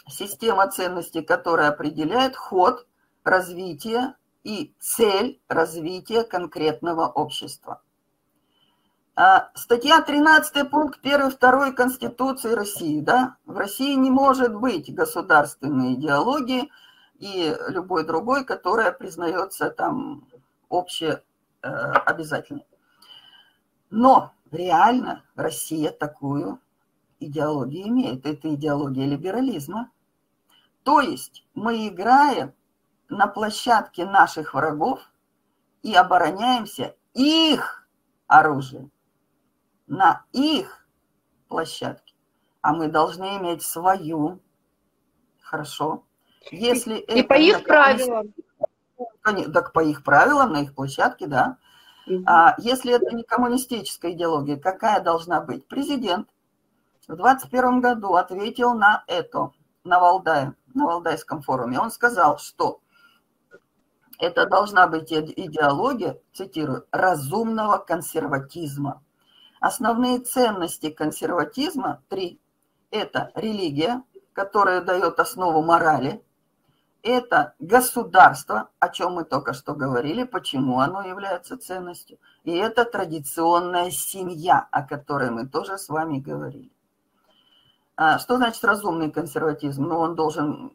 [0.08, 2.86] Система ценностей, которая определяет ход
[3.24, 7.82] развития и цель развития конкретного общества.
[9.16, 13.00] А, статья 13, пункт 1, 2 Конституции России.
[13.00, 13.36] Да?
[13.44, 16.70] В России не может быть государственной идеологии
[17.18, 20.26] и любой другой, которая признается там
[20.70, 21.22] обще
[21.62, 21.92] э.
[23.90, 26.60] Но реально Россия такую
[27.18, 28.24] идеологию имеет.
[28.24, 29.90] Это идеология либерализма.
[30.82, 32.54] То есть мы играем
[33.10, 35.00] на площадке наших врагов
[35.82, 37.86] и обороняемся их
[38.26, 38.90] оружием,
[39.86, 40.86] на их
[41.48, 42.14] площадке.
[42.62, 44.40] А мы должны иметь свою.
[45.42, 46.04] Хорошо.
[46.50, 48.32] Если и это по их правилам.
[49.52, 51.58] Так по их правилам, на их площадке, да.
[52.26, 55.66] А если это не коммунистическая идеология, какая должна быть?
[55.66, 56.28] Президент
[57.06, 59.52] в 2021 году ответил на это,
[59.84, 61.78] на Валдае, на Валдайском форуме.
[61.78, 62.80] Он сказал, что
[64.20, 69.02] это должна быть идеология, цитирую, разумного консерватизма.
[69.60, 72.40] Основные ценности консерватизма три.
[72.90, 74.02] Это религия,
[74.32, 76.22] которая дает основу морали.
[77.02, 82.18] Это государство, о чем мы только что говорили, почему оно является ценностью.
[82.44, 86.70] И это традиционная семья, о которой мы тоже с вами говорили.
[87.96, 89.84] А что значит разумный консерватизм?
[89.84, 90.72] Ну, он должен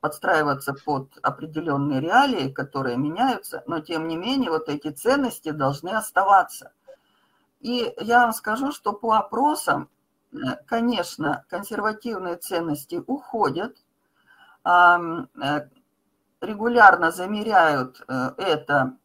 [0.00, 6.72] подстраиваться под определенные реалии, которые меняются, но тем не менее вот эти ценности должны оставаться.
[7.60, 9.88] И я вам скажу, что по опросам,
[10.32, 13.76] э, конечно, консервативные ценности уходят,
[14.64, 15.68] э,
[16.40, 18.96] регулярно замеряют э, это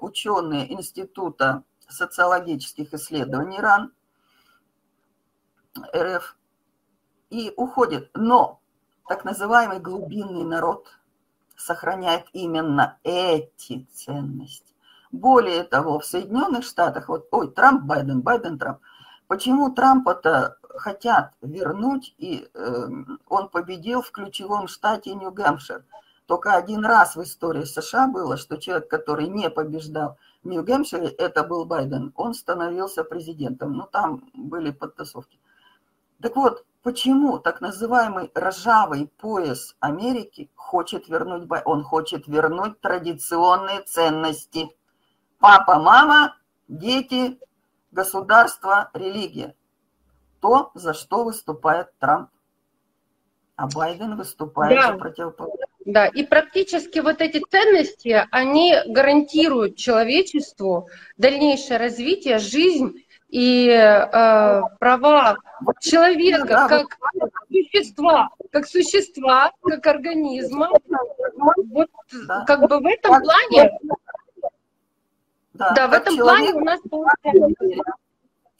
[0.00, 3.92] ученые Института социологических исследований РАН,
[5.94, 6.36] РФ,
[7.30, 8.10] и уходит.
[8.14, 8.59] Но
[9.10, 10.86] так называемый глубинный народ
[11.56, 14.72] сохраняет именно эти ценности.
[15.10, 18.78] Более того, в Соединенных Штатах, вот, ой, Трамп, Байден, Байден, Трамп,
[19.26, 22.88] почему Трампа-то хотят вернуть, и э,
[23.26, 25.84] он победил в ключевом штате Нью-Гэмпшир.
[26.26, 31.42] Только один раз в истории США было, что человек, который не побеждал в Нью-Гэмпшире, это
[31.42, 33.72] был Байден, он становился президентом.
[33.72, 35.36] Ну, там были подтасовки.
[36.22, 44.70] Так вот, Почему так называемый ржавый пояс Америки хочет вернуть, он хочет вернуть традиционные ценности.
[45.38, 46.36] Папа, мама,
[46.68, 47.38] дети,
[47.92, 49.54] государство, религия.
[50.40, 52.30] То, за что выступает Трамп.
[53.56, 54.92] А Байден выступает да.
[54.92, 55.66] за противоположное.
[55.84, 65.36] Да, и практически вот эти ценности, они гарантируют человечеству дальнейшее развитие, жизнь и э, права
[65.80, 66.98] человека как
[67.48, 70.70] существа, как существа, как организма.
[71.70, 71.88] Вот
[72.26, 72.44] да.
[72.44, 73.78] как бы в этом плане,
[75.54, 77.82] да, да в этом плане у нас получается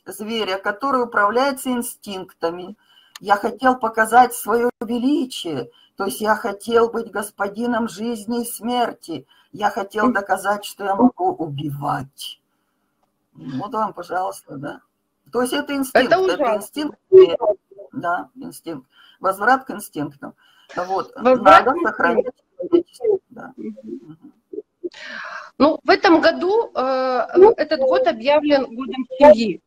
[0.07, 2.77] зверя, который управляется инстинктами.
[3.21, 9.27] Я хотел показать свое величие, то есть я хотел быть господином жизни и смерти.
[9.53, 12.40] Я хотел доказать, что я могу убивать.
[13.41, 14.81] Вот вам, пожалуйста, да.
[15.33, 16.99] То есть это инстинкт, это, это инстинкт,
[17.93, 18.87] да, инстинкт.
[19.19, 20.35] Возврат к инстинктам.
[20.77, 22.27] Вот, Возврат надо сохранить
[23.31, 23.53] да.
[25.59, 27.27] Ну, в этом году, э,
[27.57, 29.61] этот год объявлен годом семьи.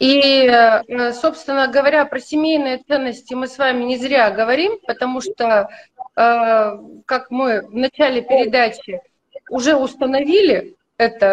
[0.00, 5.68] И, э, собственно говоря, про семейные ценности мы с вами не зря говорим, потому что,
[6.16, 9.00] э, как мы в начале передачи
[9.48, 11.26] уже установили, это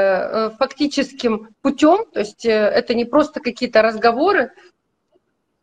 [0.54, 4.52] э, фактическим путем, то есть это не просто какие-то разговоры,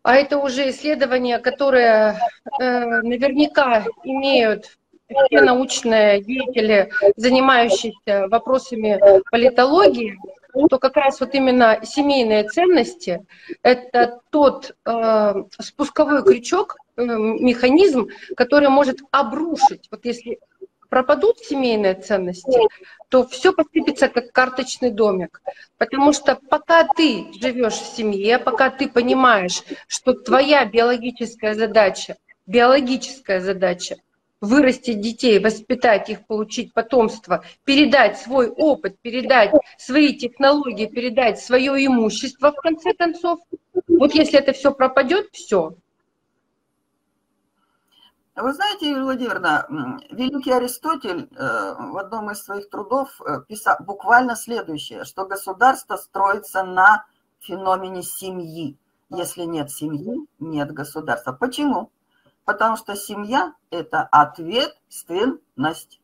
[0.02, 2.18] а это уже исследования, которые
[2.61, 4.78] наверняка имеют
[5.09, 9.00] все научные деятели, занимающиеся вопросами
[9.30, 10.16] политологии,
[10.70, 13.24] то как раз вот именно семейные ценности–
[13.62, 19.88] это тот э, спусковой крючок, э, механизм, который может обрушить.
[19.90, 20.38] Вот если
[20.88, 22.59] пропадут семейные ценности,
[23.09, 25.40] то все посыпется как карточный домик.
[25.78, 33.40] Потому что пока ты живешь в семье, пока ты понимаешь, что твоя биологическая задача, биологическая
[33.40, 33.96] задача
[34.40, 42.52] вырастить детей, воспитать их, получить потомство, передать свой опыт, передать свои технологии, передать свое имущество,
[42.52, 43.40] в конце концов.
[43.88, 45.74] Вот если это все пропадет, все.
[48.37, 49.66] Вы знаете, Юлия Владимировна,
[50.11, 56.62] великий Аристотель э, в одном из своих трудов э, писал буквально следующее, что государство строится
[56.62, 57.07] на
[57.41, 58.76] феномене семьи.
[59.09, 61.32] Если нет семьи, нет государства.
[61.32, 61.91] Почему?
[62.45, 66.03] Потому что семья– это ответственность.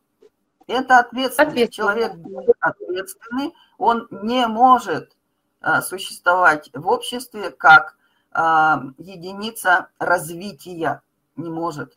[0.65, 1.73] Это ответственность.
[1.73, 2.13] Человек
[2.59, 5.15] ответственный, он не может
[5.61, 7.95] а, существовать в обществе как
[8.31, 11.03] а, единица развития.
[11.35, 11.93] Не может.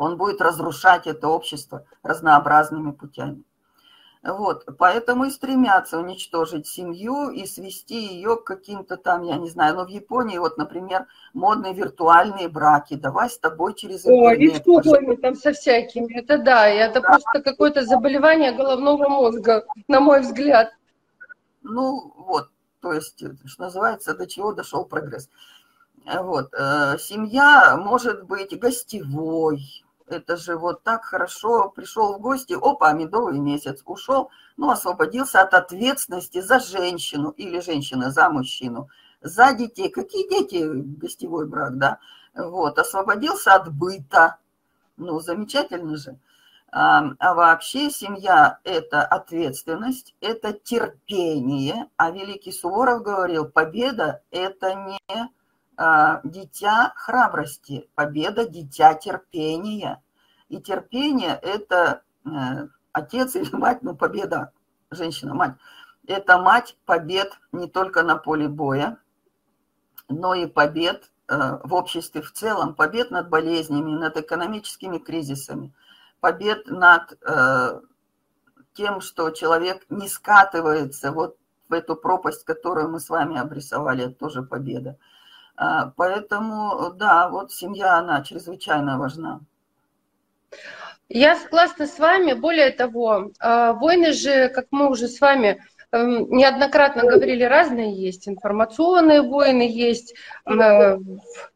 [0.00, 3.44] Он будет разрушать это общество разнообразными путями.
[4.22, 9.76] Вот, поэтому и стремятся уничтожить семью и свести ее к каким-то там, я не знаю,
[9.76, 12.94] но в Японии вот, например, модные виртуальные браки.
[12.94, 14.66] Давай с тобой через интернет.
[14.66, 16.18] Ой, и там со всякими.
[16.18, 17.08] Это да, и это да.
[17.08, 20.70] просто какое-то заболевание головного мозга, на мой взгляд.
[21.62, 22.48] Ну вот,
[22.80, 25.28] то есть, что называется, до чего дошел прогресс.
[26.06, 29.60] Вот, э, семья может быть гостевой,
[30.12, 35.54] это же вот так хорошо, пришел в гости, опа, медовый месяц, ушел, ну, освободился от
[35.54, 38.88] ответственности за женщину или женщина за мужчину,
[39.20, 39.88] за детей.
[39.88, 41.98] Какие дети, гостевой брак, да?
[42.34, 44.36] Вот, освободился от быта,
[44.96, 46.18] ну, замечательно же.
[46.72, 51.88] А, а вообще семья– это ответственность, это терпение.
[51.96, 55.00] А Великий Суворов говорил, победа– это не
[56.24, 60.02] дитя храбрости, победа– дитя терпения.
[60.48, 64.52] И терпение– это э, отец или мать, ну, победа,
[64.90, 65.54] женщина, мать.
[66.06, 68.98] Это мать побед не только на поле боя,
[70.08, 75.72] но и побед э, в обществе в целом, побед над болезнями, над экономическими кризисами,
[76.20, 77.80] побед над э,
[78.74, 81.36] тем, что человек не скатывается вот
[81.68, 84.98] в эту пропасть, которую мы с вами обрисовали, это тоже победа.
[85.60, 89.40] А, поэтому, да, вот семья, она чрезвычайно важна.
[91.10, 92.32] Я согласна с вами.
[92.32, 98.26] Более того, а, войны же, как мы уже с вами эм, неоднократно говорили, разные есть.
[98.26, 100.14] Информационные войны есть,
[100.46, 100.96] э,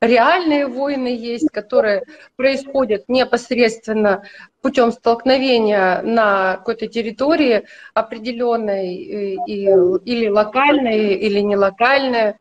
[0.02, 2.02] реальные войны есть, которые
[2.36, 4.24] происходят непосредственно
[4.60, 12.34] путем столкновения на какой-то территории определенной или локальной, или не локальной.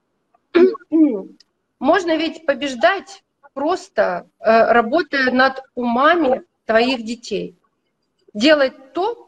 [1.84, 3.24] Можно ведь побеждать
[3.54, 7.58] просто э, работая над умами твоих детей.
[8.34, 9.28] Делать то,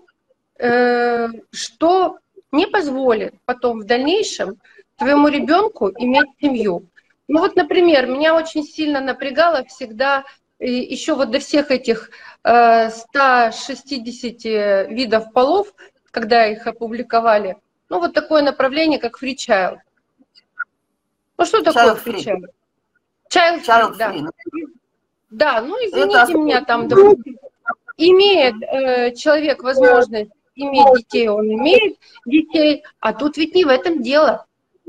[0.57, 2.17] э, что
[2.53, 4.55] не позволит потом в дальнейшем
[4.95, 6.85] твоему ребенку иметь семью.
[7.27, 10.23] Ну вот, например, меня очень сильно напрягало всегда
[10.57, 12.09] еще вот до всех этих
[12.41, 15.73] 160 э, видов полов,
[16.09, 17.57] когда их опубликовали,
[17.89, 19.79] Ну, вот такое направление, как Child.
[21.37, 22.23] Ну, что такое Free free.
[22.23, 22.45] Child?
[23.29, 24.11] Child, Child free, да.
[24.13, 24.65] free.
[25.31, 27.37] Да, ну, извините Это- меня, там, допустим,
[27.97, 34.01] имеет э, человек возможность иметь детей, он имеет детей, а тут ведь не в этом
[34.01, 34.45] дело.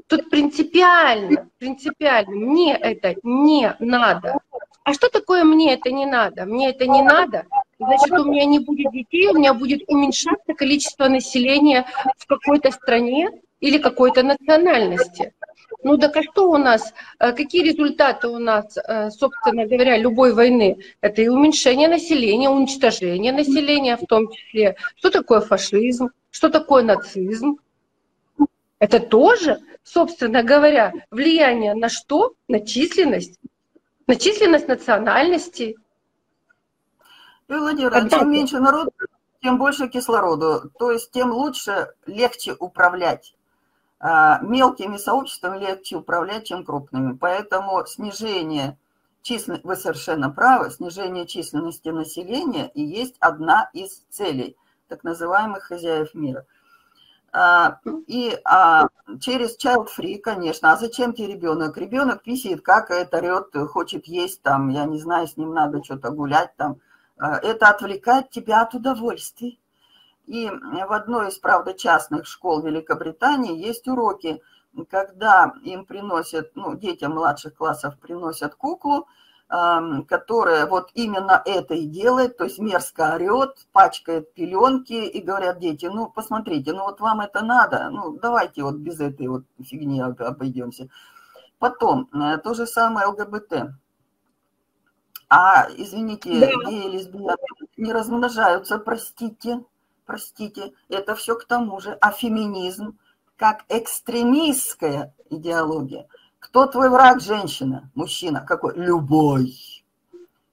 [0.07, 4.39] Тут принципиально, принципиально, мне это не надо.
[4.85, 6.45] А что такое мне это не надо?
[6.45, 7.45] Мне это не надо,
[7.81, 11.87] значит, у меня не будет детей, у меня будет уменьшаться количество населения
[12.19, 15.33] в какой-то стране или какой-то национальности.
[15.87, 20.33] Ну так а что у нас, э, какие результаты у нас, э, собственно говоря, любой
[20.33, 20.79] войны?
[21.01, 24.75] Это и уменьшение населения, уничтожение населения в том числе.
[24.97, 26.09] Что такое фашизм?
[26.33, 27.59] Что такое нацизм?
[28.81, 32.33] Это тоже, собственно говоря, влияние на что?
[32.49, 33.39] На численность.
[34.09, 35.77] На численность национальностей.
[37.47, 38.25] Владимирович, Однако.
[38.25, 38.91] чем меньше народу,
[39.41, 40.69] тем больше кислороду.
[40.81, 43.36] То есть тем лучше, легче управлять.
[44.09, 47.17] А, Мелкими сообществами легче управлять, чем крупными.
[47.17, 48.79] Поэтому снижение
[49.21, 56.15] численности, вы совершенно правы, снижение численности населения и есть одна из целей так называемых хозяев
[56.15, 56.47] мира.
[57.33, 58.87] А, И а,
[59.21, 60.71] через child free, конечно.
[60.71, 61.77] А зачем тебе ребенок?
[61.77, 66.55] Ребенок писает, какает, орет, хочет есть, там, я не знаю, с ним надо что-то гулять,
[66.57, 66.77] там.
[67.19, 69.59] А, Это отвлекает тебя от удовольствий.
[70.27, 74.43] И в одной из, правда, частных школ Великобритании есть уроки,
[74.91, 79.07] когда им приносят, ну, детям младших классов приносят куклу,
[79.49, 85.61] ам, которая вот именно это и делает, то есть мерзко орет, пачкает пеленки и говорят
[85.61, 90.01] дети, ну, посмотрите, ну, вот вам это надо, ну, давайте вот без этой вот фигни
[90.01, 90.89] об- обойдемся.
[91.61, 93.73] Потом, э, то же самое ЛГБТ.
[95.29, 96.71] А, извините, Да.
[96.71, 97.37] геи, лесбияны
[97.77, 99.65] не размножаются, простите,
[100.07, 101.99] простите, это все к тому же.
[102.01, 102.97] А феминизм,
[103.37, 106.07] как экстремистская идеология.
[106.39, 107.91] Кто твой враг, женщина?
[107.95, 108.41] Мужчина.
[108.47, 108.75] Какой?
[108.77, 109.55] Любой.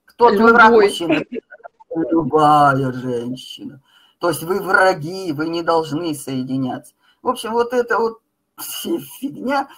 [0.04, 0.86] Кто твой враг, Любой.
[0.88, 1.24] мужчина?
[2.10, 3.80] Любая женщина.
[4.18, 6.94] То есть вы враги, вы не должны соединяться.
[7.22, 8.20] В общем, вот это вот
[8.58, 9.68] фигня,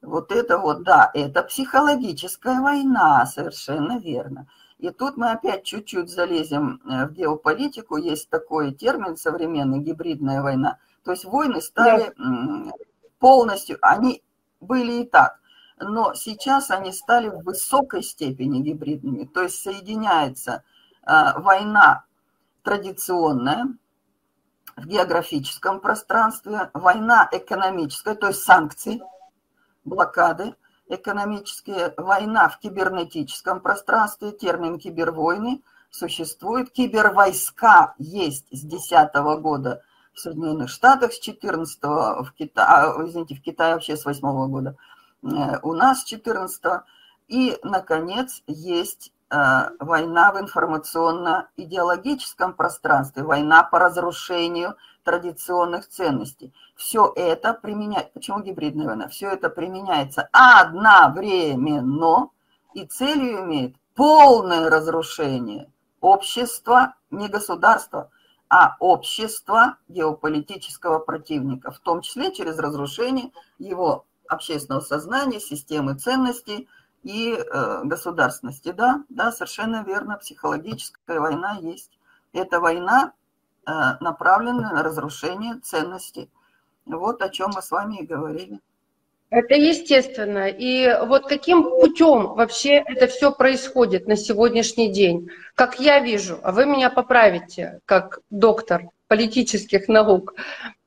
[0.00, 4.46] вот это вот, да, это психологическая война, совершенно верно.
[4.78, 7.96] И тут мы опять чуть-чуть залезем э, в геополитику.
[7.96, 10.78] Есть такой термин современный, гибридная война.
[11.02, 12.72] То есть войны стали м,
[13.18, 14.22] полностью, они
[14.60, 15.38] были и так,
[15.78, 19.24] но сейчас они стали в высокой степени гибридными.
[19.24, 20.62] То есть соединяется
[21.06, 22.04] э, война
[22.62, 23.68] традиционная
[24.76, 29.00] в географическом пространстве, война экономическая, то есть санкции,
[29.84, 30.54] блокады
[30.88, 39.82] экономические, война в кибернетическом пространстве, термин кибервойны существует, кибервойска есть с 2010 года
[40.12, 44.76] в Соединенных Штатах, с 14 в Китае, извините, в Китае вообще с 8 года,
[45.22, 46.84] э, у нас с 14
[47.28, 56.54] и, наконец, есть война в информационно-идеологическом пространстве, война по разрушению традиционных ценностей.
[56.74, 59.08] Все это применяется, почему гибридная война?
[59.08, 62.30] Все это применяется одновременно
[62.74, 65.70] и целью имеет полное разрушение
[66.00, 68.10] общества, не государства,
[68.48, 76.68] а общества геополитического противника, в том числе через разрушение его общественного сознания, системы ценностей
[77.02, 78.72] и э, государственности.
[78.72, 81.90] Да, да, совершенно верно, психологическая война есть.
[82.32, 83.12] Это война,
[83.66, 83.70] э,
[84.00, 86.30] направленная на разрушение ценностей.
[86.84, 88.60] Вот о чем мы с вами и говорили.
[89.30, 90.48] Это естественно.
[90.48, 95.28] И вот каким путем вообще это все происходит на сегодняшний день?
[95.54, 100.34] Как я вижу, а вы меня поправите, как доктор политических наук.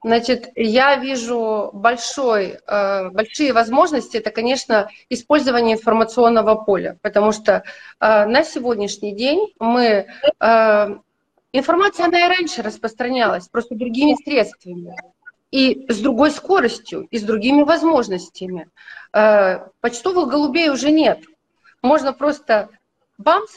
[0.03, 7.63] Значит, я вижу большой, э, большие возможности, это, конечно, использование информационного поля, потому что
[7.99, 10.07] э, на сегодняшний день мы...
[10.39, 10.87] э,
[11.51, 14.95] Информация, она и раньше распространялась, просто другими средствами
[15.49, 18.69] и с другой скоростью, и с другими возможностями.
[19.11, 21.23] Почтовых голубей уже нет.
[21.81, 22.69] Можно просто
[23.17, 23.49] бамс,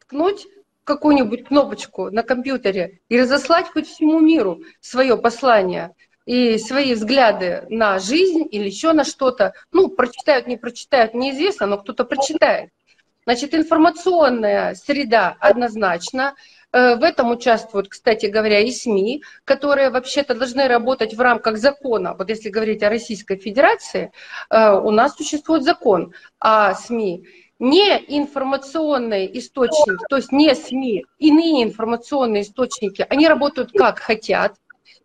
[0.00, 0.48] ткнуть
[0.88, 7.98] какую-нибудь кнопочку на компьютере и разослать хоть всему миру свое послание и свои взгляды на
[7.98, 9.52] жизнь или еще на что-то.
[9.70, 12.70] Ну, прочитают, не прочитают, неизвестно, но кто-то прочитает.
[13.24, 16.34] Значит, информационная среда однозначно.
[16.72, 22.14] Э, В этом участвуют, кстати говоря, и СМИ, которые вообще-то должны работать в рамках закона.
[22.18, 24.10] Вот если говорить о Российской Федерации,
[24.50, 27.26] э, у нас существует закон о СМИ.
[27.58, 34.54] Не информационные источники, то есть не СМИ, иные информационные источники, они работают как хотят.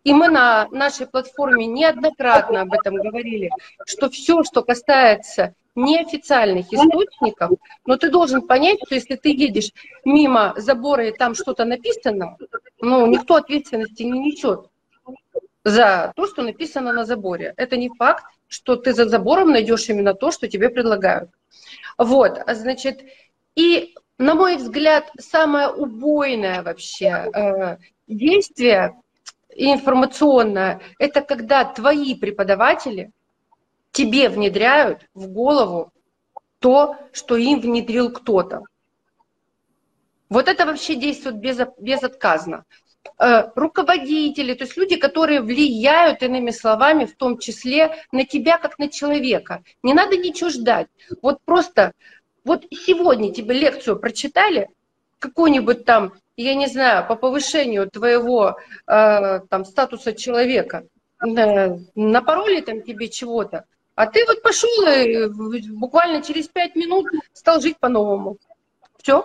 [0.04, 3.50] и мы на нашей платформе неоднократно об этом говорили,
[3.86, 7.50] что все, что касается неофициальных источников,
[7.86, 9.72] но ты должен понять, что если ты едешь
[10.04, 12.36] мимо забора и там что-то написано,
[12.80, 14.66] ну, никто ответственности не несет
[15.64, 17.54] за то, что написано на заборе.
[17.56, 21.30] Это не факт, что ты за забором найдешь именно то, что тебе предлагают.
[21.98, 23.04] Вот, значит,
[23.54, 27.76] и, на мой взгляд, самое убойное вообще э,
[28.06, 28.94] действие
[29.56, 33.12] информационное, это когда твои преподаватели
[33.92, 35.92] тебе внедряют в голову
[36.58, 38.62] то, что им внедрил кто-то.
[40.28, 42.64] Вот это вообще действует без, безотказно.
[43.18, 48.78] Э, руководители, то есть люди, которые влияют, иными словами, в том числе на тебя как
[48.78, 49.62] на человека.
[49.82, 50.88] Не надо ничего ждать.
[51.22, 51.92] Вот просто,
[52.44, 54.68] вот сегодня тебе лекцию прочитали,
[55.20, 60.84] какую-нибудь там, я не знаю, по повышению твоего э, там статуса человека,
[61.24, 65.28] э, напороли там тебе чего-то, а ты вот пошел и
[65.70, 68.38] буквально через пять минут стал жить по-новому.
[69.00, 69.24] Все.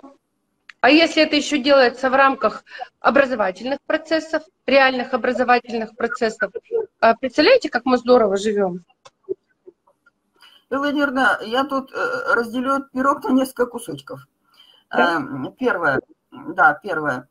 [0.80, 2.64] А если это еще делается в рамках
[3.00, 6.50] образовательных процессов, реальных образовательных процессов,
[7.00, 8.84] а представляете, как мы здорово живем?
[10.70, 14.20] Владимировна, я тут э, разделю пирог на несколько кусочков.
[14.90, 15.16] Да?
[15.16, 16.00] Эм, первое,
[16.30, 17.28] да, первое.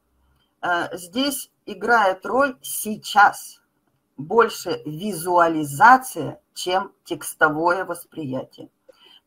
[0.61, 3.61] Э, здесь играет роль сейчас
[4.17, 8.69] больше визуализация, чем текстовое восприятие.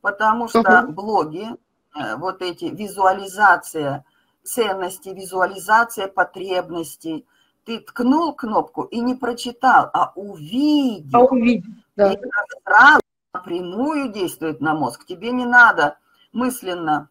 [0.02, 1.48] Потому что блоги,
[1.96, 4.04] э, вот эти визуализация
[4.44, 7.26] ценности, визуализация потребностей.
[7.64, 11.20] Ты ткнул кнопку и не прочитал, а увидел.
[11.20, 12.12] А увидел, да.
[12.12, 12.18] И
[12.64, 13.00] сразу
[13.32, 15.06] напрямую действует на мозг.
[15.06, 15.98] Тебе не надо
[16.32, 17.08] мысленно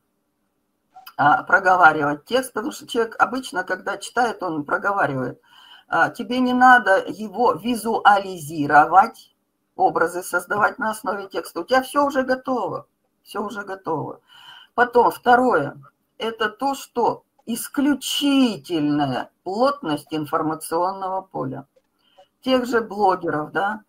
[1.17, 5.41] а, проговаривать текст, потому что человек обычно, когда читает, он проговаривает.
[5.87, 9.33] А, тебе не надо его визуализировать,
[9.75, 11.61] образы создавать на основе текста.
[11.61, 12.87] У тебя все уже готово.
[13.23, 14.19] Все уже готово.
[14.73, 15.77] Потом, второе
[16.21, 21.65] это то, что исключительная плотность информационного поля.
[22.41, 23.81] Тех же блогеров, да,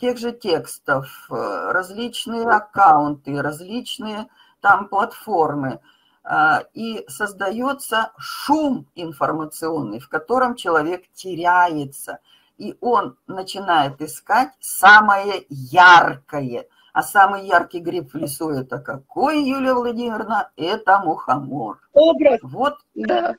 [0.00, 4.28] тех же текстов, э, различные аккаунты, различные
[4.60, 5.80] там платформы.
[6.24, 12.18] А, и создается шум информационный, в котором человек теряется.
[12.56, 16.66] И он начинает искать самое яркое–
[16.96, 20.50] а самый яркий гриб в лесу это какой, Юлия Владимировна?
[20.56, 21.78] Это мухомор.
[21.92, 22.40] Образ.
[22.42, 22.78] Вот.
[22.94, 23.36] Да.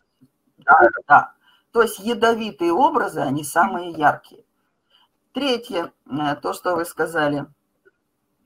[0.59, 1.33] Да, да.
[1.71, 4.43] То есть ядовитые образы, они самые яркие.
[5.33, 7.47] Третье, э, то, что вы сказали.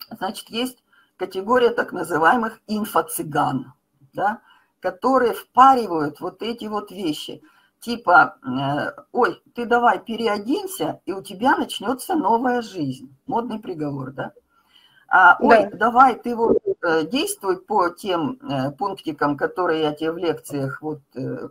[0.10, 0.82] Значит, есть
[1.18, 3.74] категория так называемых инфо-цыган,
[4.14, 4.40] да,
[4.80, 7.42] которые впаривают вот эти вот вещи.
[7.82, 13.14] Типа, э, ой, ты давай переоденься, и у тебя начнется новая жизнь.
[13.28, 14.32] Модный приговор, да?
[15.14, 15.78] А, ой, да.
[15.78, 21.02] давай ты вот э, действуй по тем э, пунктикам, которые я тебе в лекциях вот
[21.16, 21.50] э,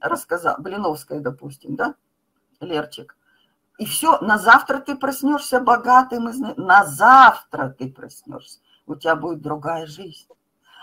[0.00, 1.94] рассказал, Блиновская, допустим, да,
[2.60, 3.16] Лерчик.
[3.76, 9.84] И все, на завтра ты проснешься богатым, на завтра ты проснешься, у тебя будет другая
[9.86, 10.26] жизнь.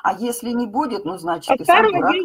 [0.03, 2.15] А если не будет, ну, значит, а ты сам дурак.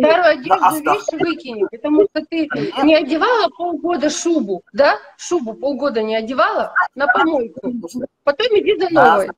[0.00, 2.48] Старую одежду да, вещи выкини, потому что ты
[2.82, 4.96] не одевала полгода шубу, да?
[5.16, 7.60] Шубу полгода не одевала на помойку.
[8.24, 9.30] Потом иди за новой.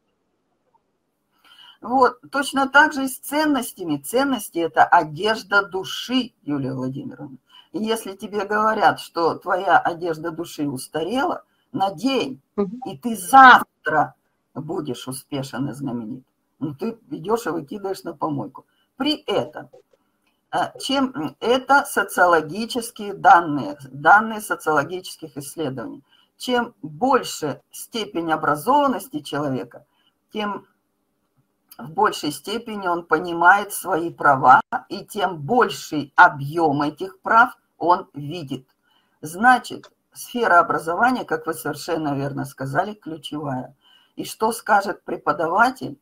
[1.80, 3.96] Вот, точно так же и с ценностями.
[3.96, 7.38] Ценности– это одежда души, Юлия Владимировна.
[7.72, 11.42] И если тебе говорят, что твоя одежда души устарела,
[11.72, 12.40] надень,
[12.86, 14.14] и ты завтра
[14.54, 16.22] будешь успешен и знаменит.
[16.60, 18.64] Ну, ты идешь и выкидываешь на помойку.
[18.96, 19.68] При этом
[20.80, 26.02] чем это социологические данные, данные социологических исследований.
[26.36, 29.86] Чем больше степень образованности человека,
[30.32, 30.66] тем
[31.78, 38.66] в большей степени он понимает свои права, и тем больший объем этих прав он видит.
[39.22, 43.74] Значит, сфера образования, как вы совершенно верно сказали, ключевая.
[44.16, 45.98] И что скажет преподаватель,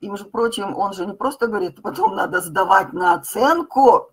[0.00, 4.10] и, между прочим, он же не просто говорит, потом надо сдавать на оценку,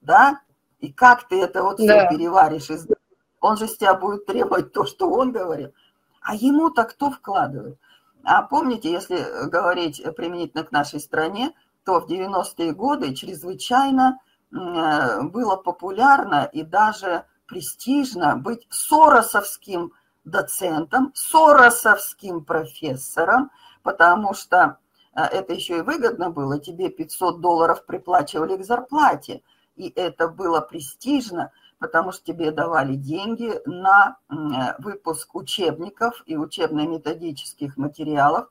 [0.00, 0.40] да?
[0.80, 1.84] И как ты это вот да.
[1.84, 2.68] все переваришь?
[3.40, 5.72] Он же с тебя будет требовать то, что он говорит.
[6.20, 7.78] А ему-то кто вкладывает?
[8.22, 11.54] А помните, если говорить применительно к нашей стране,
[11.84, 14.18] то в 90-е годы чрезвычайно
[14.52, 19.92] э, было популярно и даже престижно быть соросовским
[20.24, 23.50] доцентом, соросовским профессором,
[23.82, 24.78] потому что
[25.14, 29.42] это еще и выгодно было, тебе 500 долларов приплачивали к зарплате,
[29.76, 34.18] и это было престижно, потому что тебе давали деньги на
[34.78, 38.48] выпуск учебников и учебно-методических материалов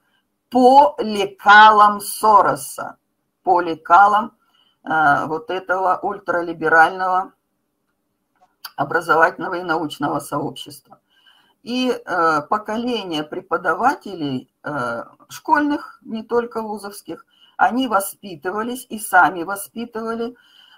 [0.50, 2.98] по лекалам Сороса,
[3.44, 4.36] по лекалам
[4.84, 7.34] э, вот этого ультралиберального
[8.76, 11.00] образовательного и научного сообщества.
[11.64, 17.26] И э, поколение преподавателей э, школьных, не только вузовских,
[17.58, 20.36] они воспитывались и сами воспитывали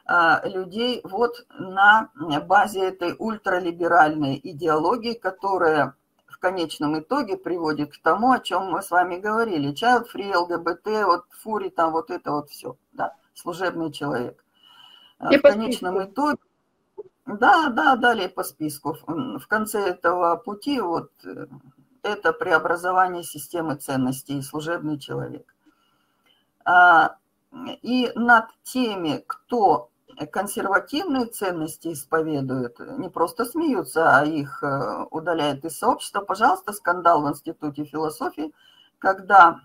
[0.07, 2.09] э, людей вот на
[2.47, 8.89] базе этой ультралиберальной идеологии, которая в конечном итоге приводит к тому, о чем мы с
[8.89, 9.73] вами говорили.
[9.73, 14.43] Child free, ЛГБТ, вот фури, там вот это вот все, да, служебный человек.
[15.29, 16.39] И в конечном итоге
[17.31, 18.97] да, да, далее по списку.
[19.05, 21.47] В конце этого пути вот э,
[22.03, 25.53] это преобразование системы ценностей и служебный человек.
[26.65, 27.17] А,
[27.81, 29.89] и над теми, кто
[30.31, 36.21] консервативные ценности исповедует, не просто смеются, а их э, удаляют из сообщества.
[36.21, 38.53] Пожалуйста, скандал в Институте философии,
[38.99, 39.61] когда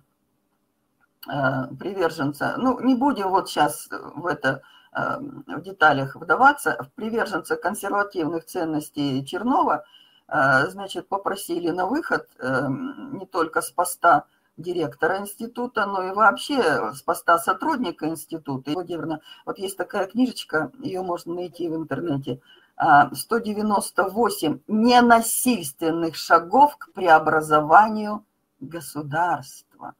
[1.28, 4.62] э, приверженца, ну не будем вот сейчас в это
[4.96, 9.84] в деталях вдаваться, приверженцы консервативных ценностей Чернова,
[10.28, 14.24] э, значит, попросили на выход эм, не только с поста
[14.56, 18.72] директора института, но и вообще с поста сотрудника института.
[18.72, 22.40] Владимировна, вот есть такая книжечка, ее можно найти в интернете,
[22.78, 28.24] 198 э, ненасильственных шагов к преобразованию
[28.60, 29.94] государства.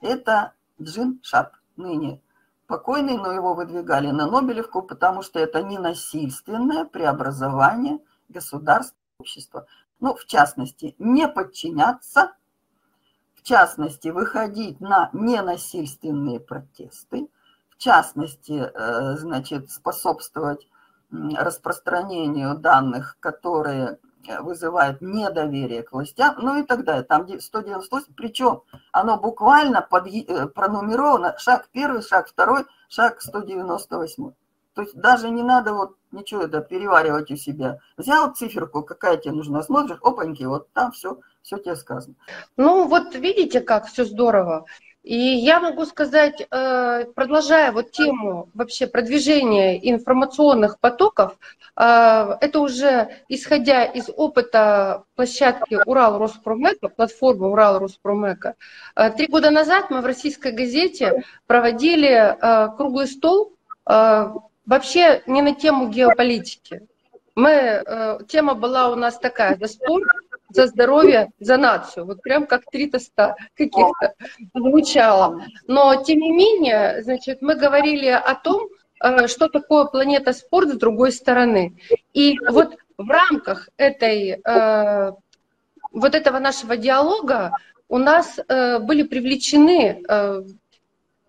[0.00, 2.22] Это Джин Шарп, ныне
[2.68, 7.98] покойный, но его выдвигали на Нобелевку, потому что это ненасильственное преобразование
[8.28, 9.66] государства, общества.
[9.98, 12.34] Ну, в частности, не подчиняться,
[13.34, 17.28] в частности, выходить на ненасильственные протесты,
[17.70, 20.68] в частности, э, значит, способствовать
[21.10, 23.98] распространению данных, которые
[24.40, 27.04] вызывает недоверие к властям, ну и так далее.
[27.04, 28.62] Там 198, причем
[28.92, 34.32] оно буквально под, э, пронумеровано, шаг первый, шаг второй, шаг 198.
[34.74, 37.80] То есть даже не надо вот ничего это переваривать у себя.
[37.96, 42.14] Взял циферку, какая тебе нужна, смотришь, опаньки, вот там все, все тебе сказано.
[42.56, 44.66] Ну вот видите, как все здорово.
[45.04, 51.38] И я могу сказать, э, продолжая вот тему вообще продвижения информационных потоков,
[51.76, 58.56] э, это уже исходя из опыта площадки Урал Роспромека, платформы Урал Роспромека.
[58.96, 62.36] Э, три года назад мы в российской газете проводили
[62.76, 63.54] круглый стол
[63.86, 66.86] вообще не на тему геополитики.
[67.34, 70.04] Мы, тема была у нас такая, за спорт
[70.50, 72.06] за здоровье, за нацию.
[72.06, 74.14] Вот прям как три тоста каких-то
[74.54, 75.44] звучало.
[75.66, 78.68] Но, тем не менее, значит, мы говорили о том,
[79.02, 81.76] э, что такое планета спорт с другой стороны.
[82.14, 85.12] И вот в рамках этой, э,
[85.92, 87.52] вот этого нашего диалога
[87.88, 90.02] у нас э, были привлечены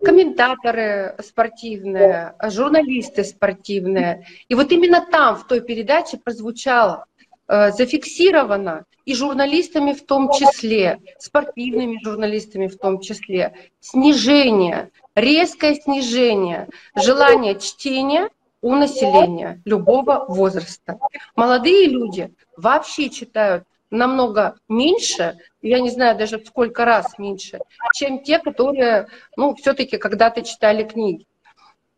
[0.02, 4.26] комментаторы спортивные, журналисты спортивные.
[4.48, 7.04] И вот именно там, в той передаче прозвучало,
[7.50, 17.58] зафиксировано, и журналистами в том числе, спортивными журналистами в том числе, снижение, резкое снижение желания
[17.58, 18.28] чтения
[18.62, 20.98] у населения любого возраста.
[21.34, 27.58] Молодые люди вообще читают намного меньше, я не знаю даже сколько раз меньше,
[27.94, 31.26] чем те, которые, ну, все-таки когда-то читали книги.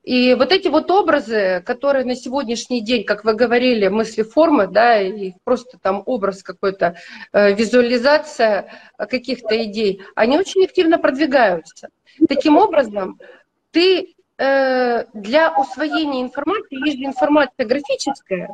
[0.03, 5.01] И вот эти вот образы, которые на сегодняшний день, как вы говорили, мысли формы, да,
[5.01, 6.97] и просто там образ какой-то,
[7.33, 11.89] э, визуализация каких-то идей, они очень активно продвигаются.
[12.29, 13.21] Таким образом,
[13.71, 18.49] ты э, для усвоения информации, есть информация графическая,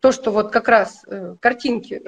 [0.00, 2.02] то, что вот как раз э, картинки,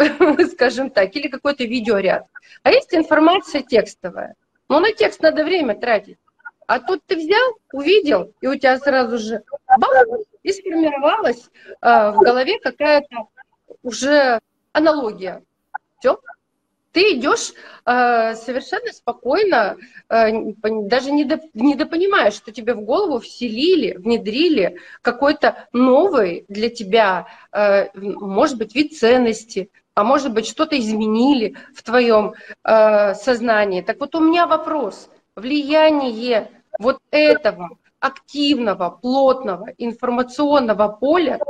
[0.52, 2.26] скажем так, или какой-то видеоряд,
[2.64, 4.34] а есть информация текстовая.
[4.68, 6.18] Но на текст надо время тратить.
[6.66, 9.42] А тут ты взял, увидел, и у тебя сразу же
[9.78, 10.06] бах,
[10.42, 11.50] и сформировалась
[11.80, 13.28] э, в голове какая-то
[13.82, 14.40] уже
[14.72, 15.42] аналогия.
[15.98, 16.18] Все.
[16.92, 17.52] Ты идешь
[17.84, 19.76] э, совершенно спокойно,
[20.08, 20.30] э,
[20.62, 28.74] даже недопонимаешь, что тебе в голову вселили, внедрили какой-то новый для тебя, э, может быть,
[28.74, 33.82] вид ценности, а может быть, что-то изменили в твоем э, сознании.
[33.82, 41.40] Так вот у меня вопрос– влияние вот этого активного, плотного информационного поля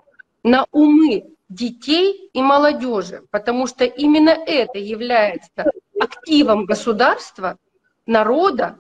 [0.43, 5.70] на умы детей и молодежи, потому что именно это является
[6.01, 7.59] активом государства,
[8.07, 8.78] народа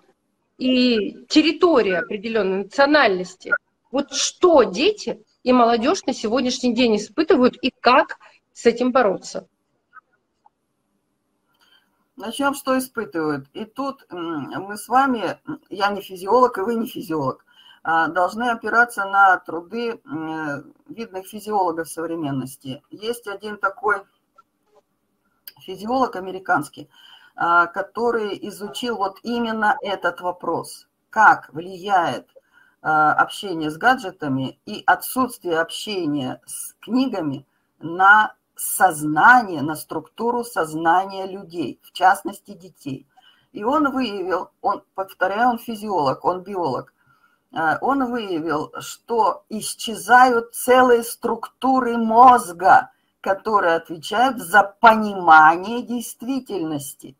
[0.58, 3.52] и территории определенной национальности.
[3.90, 8.18] Вот что дети и молодежь на сегодняшний день испытывают, и как
[8.52, 9.48] с этим бороться?
[12.16, 13.48] Начнем, что испытывают.
[13.54, 15.38] И тут мы с вами,
[15.68, 17.44] я не физиолог, и вы не физиолог,
[17.82, 20.00] а, должны опираться на труды
[20.86, 22.82] видных физиологов современности.
[22.90, 24.04] Есть один такой
[25.60, 26.88] физиолог американский,
[27.36, 30.88] а, который изучил вот именно этот вопрос.
[31.10, 32.28] Как влияет
[32.82, 37.46] а, общение с гаджетами и отсутствие общения с книгами
[37.80, 43.06] на сознание, на структуру сознания людей, в частности детей.
[43.52, 46.92] И он выявил, он, повторяю, он физиолог, он биолог,
[47.54, 52.90] а, он выявил, что исчезают целые структуры мозга,
[53.20, 57.16] которые отвечают за понимание действительности.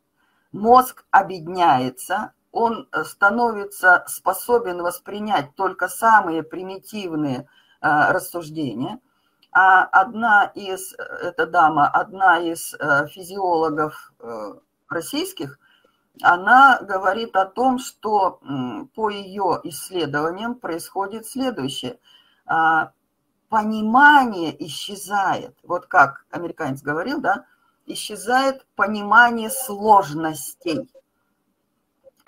[0.52, 7.48] Мозг обедняется, он становится способен воспринять только самые примитивные
[7.80, 9.00] а, рассуждения.
[9.54, 15.58] А одна из, эта дама, одна из а, физиологов а, российских,
[16.22, 18.40] она говорит о том, что
[18.94, 21.98] по ее исследованиям происходит следующее
[23.54, 25.56] понимание исчезает.
[25.62, 27.46] Вот как американец говорил, да,
[27.86, 30.90] исчезает понимание сложностей.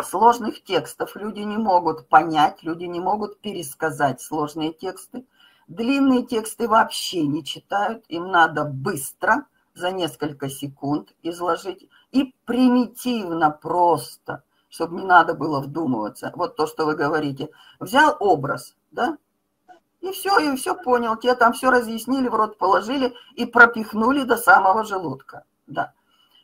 [0.01, 5.25] Сложных текстов люди не могут понять, люди не могут пересказать сложные тексты.
[5.69, 14.43] Длинные тексты вообще не читают, им надо быстро, за несколько секунд изложить, и примитивно просто,
[14.69, 16.33] чтобы не надо было вдумываться.
[16.35, 17.51] Вот то, что вы говорите.
[17.79, 19.19] Взял образ, да,
[20.01, 21.17] и все, и все понял.
[21.17, 25.45] Тебе там все разъяснили, в рот положили и пропихнули до самого желудка.
[25.67, 25.93] Да.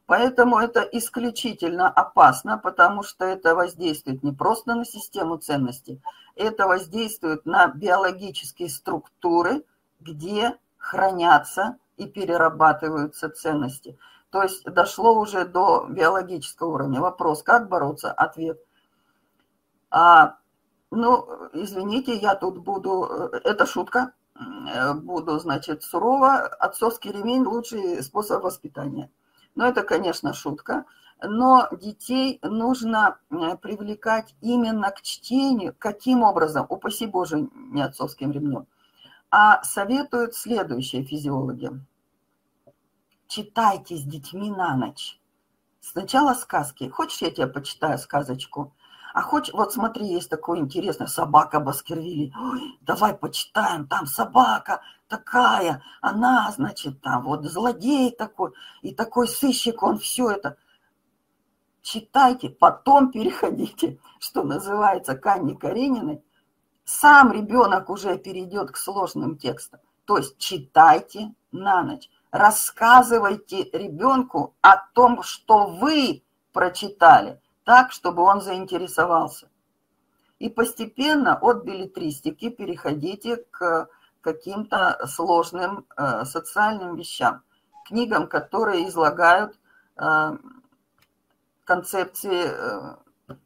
[0.07, 6.03] Поэтому это исключительно опасно, потому что это воздействует не просто на систему ценностей,
[6.35, 9.65] это воздействует на биологические структуры,
[10.01, 13.97] где хранятся и перерабатываются ценности.
[14.31, 17.01] То есть дошло уже до биологического уровня.
[17.01, 18.11] Вопрос, как бороться?
[18.11, 18.59] Ответ.
[19.91, 20.37] А
[20.91, 26.47] ну, извините, я тут буду, э, это шутка, э, буду, значит, сурово.
[26.47, 29.11] Отцовский ремень– лучший способ воспитания.
[29.55, 30.85] Но это, конечно, шутка.
[31.23, 35.75] Но детей нужно привлекать именно к чтению.
[35.79, 36.67] Каким образом?
[36.69, 38.67] Упаси Боже, не отцовским ремнем.
[39.31, 41.71] А советуют следующие физиологи.
[43.29, 45.21] Читайте с детьми на ночь.
[45.81, 46.89] Сначала сказки.
[46.89, 48.75] Хочешь, я тебе почитаю сказочку?
[49.15, 52.33] А хочешь, вот смотри, есть такое интересное, собака Баскервилли.
[52.35, 54.81] Ой, давай почитаем, там собака
[55.13, 60.57] такая, она, значит, там вот злодей такой, и такой сыщик, он все это.
[61.83, 66.25] Читайте, потом переходите, что называется, к Анне Карениной.
[66.85, 69.81] Сам ребенок уже перейдет к сложным текстам.
[70.07, 72.09] То есть читайте на ночь.
[72.31, 76.23] Рассказывайте ребенку о том, что вы
[76.55, 79.51] прочитали так, чтобы он заинтересовался.
[80.39, 83.91] И постепенно от билетристики переходите к
[84.23, 87.43] каким-то сложным э, социальным вещам,
[87.87, 89.59] книгам, которые излагают
[89.97, 90.37] э,
[91.65, 92.97] концепции э,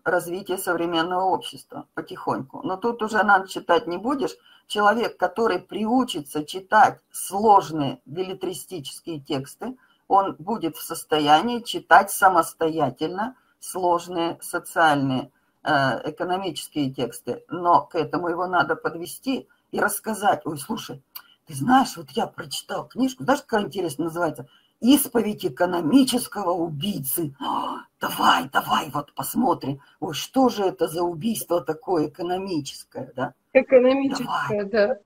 [0.05, 2.61] развития современного общества потихоньку.
[2.63, 4.37] Но тут уже надо читать не будешь.
[4.69, 9.77] Человек, который приучится читать сложные билетристические тексты,
[10.09, 13.35] он будет в состоянии читать самостоятельно–
[13.67, 15.31] сложные социальные,
[15.63, 20.43] э, экономические тексты, но к этому его надо подвести и рассказать.
[20.45, 21.03] Ой, слушай,
[21.47, 24.49] ты знаешь, вот я прочитал книжку, знаешь, какая интересная называется?
[24.81, 27.35] «Исповедь экономического убийцы».
[27.41, 29.81] О, давай, давай, вот посмотрим.
[30.01, 33.35] Ой, что же это за убийство такое экономическое, да?
[33.55, 34.71] Экономическое, давай.
[34.71, 34.99] да.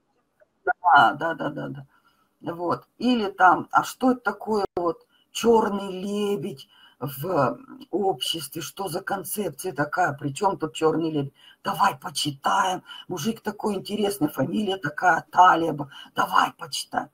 [0.64, 2.52] Да, да, да, да, да.
[2.52, 2.84] Вот.
[2.98, 6.68] Или там, а что это такое вот черный лебедь,
[7.01, 7.59] в
[7.90, 11.32] обществе, что за концепция такая, причем тут черный лебедь.
[11.64, 17.09] Давай почитаем, мужик такой интересный, фамилия такая, Талеба, давай почитаем.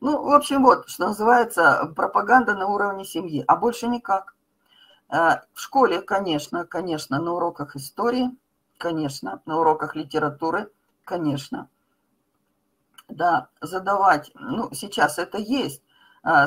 [0.00, 4.34] Ну, в общем, вот, что называется, пропаганда на уровне семьи, а больше никак.
[5.10, 8.30] Э, в школе, конечно, конечно, на уроках истории,
[8.78, 10.70] конечно, на уроках литературы,
[11.04, 11.68] конечно.
[13.08, 15.82] Да, задавать, ну, сейчас это есть,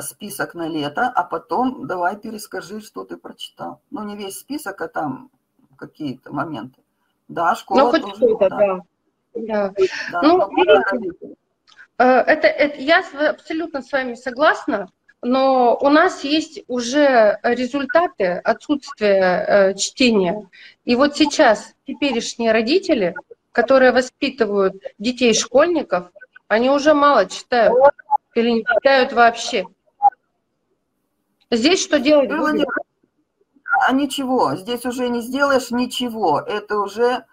[0.02, 3.80] список на лето, а потом давай перескажи, что ты прочитал.
[3.90, 5.30] Ну, не весь список, а там
[5.76, 6.80] какие-то моменты.
[7.28, 8.80] Да, школа Ну, хоть что-то, да.
[9.34, 9.74] да.
[10.12, 10.22] да.
[10.22, 11.34] Ну, видите,
[11.98, 14.90] э, это, это, я абсолютно с вами согласна,
[15.22, 20.48] но у нас есть уже результаты отсутствия э, чтения.
[20.84, 23.14] И вот сейчас теперешние родители,
[23.52, 26.10] которые воспитывают детей-школьников,
[26.46, 27.74] Они уже мало читают
[28.34, 29.66] или не читают вообще.
[31.50, 32.30] Здесь что делать?
[32.30, 32.68] Будет?
[33.86, 36.40] А ничего, здесь уже не сделаешь ничего.
[36.40, 37.24] Это уже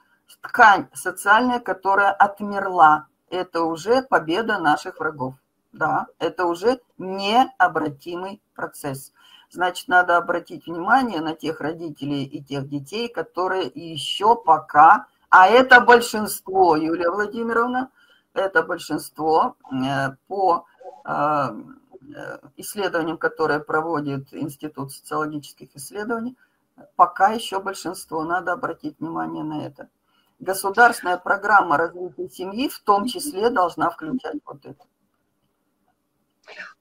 [0.42, 3.08] ткань социальная, которая отмерла.
[3.30, 5.36] Это уже победа наших врагов.
[5.72, 9.14] Да, это уже необратимый процесс.
[9.50, 15.80] Значит, надо обратить внимание на тех родителей и тех детей, которые еще пока, а это
[15.80, 17.90] большинство, Юлия Владимировна,
[18.34, 20.66] это большинство э, по
[22.58, 26.38] исследованиям, которые проводит Институт социологических исследований,
[26.96, 29.90] пока еще большинство, надо обратить внимание на это.
[30.40, 34.84] Государственная программа развития семьи в том числе должна включать вот это.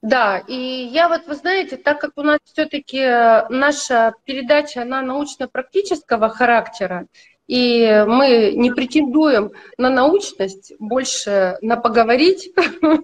[0.03, 3.05] Да, и я вот, вы знаете, так как у нас все-таки
[3.51, 7.07] наша передача, она научно-практического характера,
[7.51, 12.55] и мы не претендуем на научность, больше на поговорить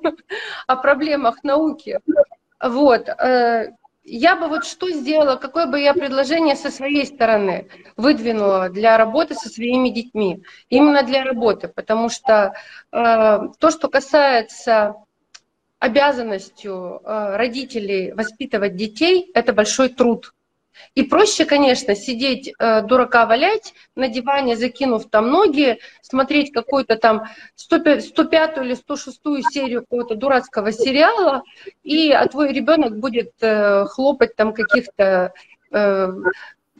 [0.68, 1.98] о проблемах науки.
[2.62, 3.08] Вот.
[3.08, 3.72] Э,
[4.04, 7.66] я бы вот что сделала, какое бы я предложение со своей стороны
[7.96, 10.44] выдвинула для работы со своими детьми.
[10.68, 12.54] Именно для работы, потому что
[12.92, 14.94] э, то, что касается
[15.80, 20.32] обязанностью э, родителей воспитывать детей, это большой труд.
[20.94, 27.24] И проще, конечно, сидеть э, дурака валять на диване, закинув там ноги, смотреть какую-то там
[27.54, 29.20] 105 или 106
[29.50, 31.42] серию какого-то дурацкого сериала,
[31.82, 35.32] и а твой ребенок будет э, хлопать там каких-то
[35.72, 36.08] э,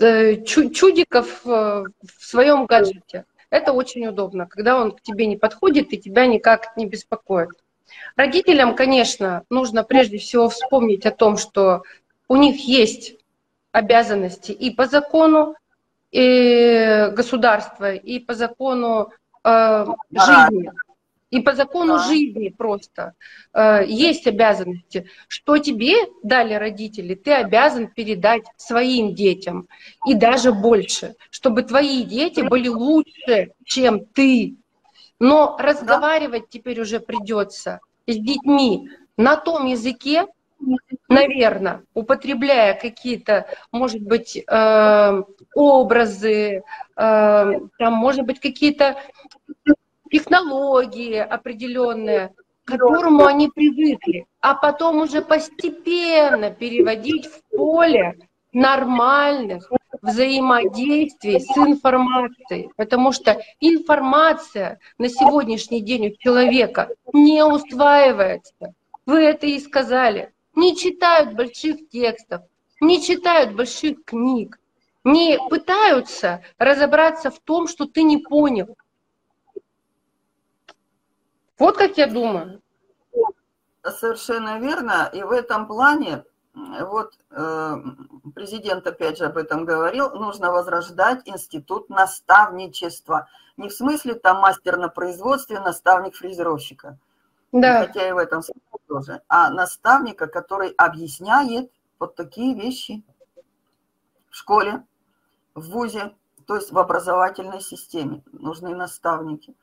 [0.00, 3.24] э, чудиков э, в своем гаджете.
[3.50, 7.50] Это очень удобно, когда он к тебе не подходит и тебя никак не беспокоит.
[8.16, 11.82] Родителям, конечно, нужно прежде всего вспомнить о том, что
[12.28, 13.16] у них есть
[13.76, 15.54] обязанности и по закону
[16.10, 19.10] и государства, и по закону
[19.44, 20.70] э, жизни,
[21.30, 23.12] и по закону жизни просто.
[23.52, 25.10] Э, есть обязанности.
[25.28, 29.68] Что тебе дали родители, ты обязан передать своим детям.
[30.06, 34.56] И даже больше, чтобы твои дети были лучше, чем ты.
[35.20, 40.26] Но разговаривать теперь уже придется с детьми на том языке,
[41.08, 45.22] наверное, употребляя какие-то, может быть, э,
[45.54, 46.62] образы, э,
[46.96, 48.96] там, может быть, какие-то
[50.10, 52.34] технологии определенные,
[52.64, 58.18] к которому они привыкли, а потом уже постепенно переводить в поле
[58.52, 59.70] нормальных
[60.02, 68.74] взаимодействий с информацией, потому что информация на сегодняшний день у человека не усваивается.
[69.04, 72.42] Вы это и сказали не читают больших текстов,
[72.80, 74.58] не читают больших книг,
[75.04, 78.76] не пытаются разобраться в том, что ты не понял.
[81.58, 82.60] Вот как я думаю.
[83.82, 85.08] Совершенно верно.
[85.12, 87.74] И в этом плане, вот э,
[88.34, 93.28] президент опять же об этом говорил, нужно возрождать институт наставничества.
[93.56, 96.98] Не в смысле там мастер на производстве, наставник фрезеровщика.
[97.52, 97.86] Да.
[97.86, 103.04] Хотя и в этом смысле тоже, а наставника, который объясняет вот такие вещи
[104.30, 104.84] в школе,
[105.54, 106.14] в ВУЗе,
[106.46, 108.22] то есть в образовательной системе.
[108.32, 109.54] Нужны наставники.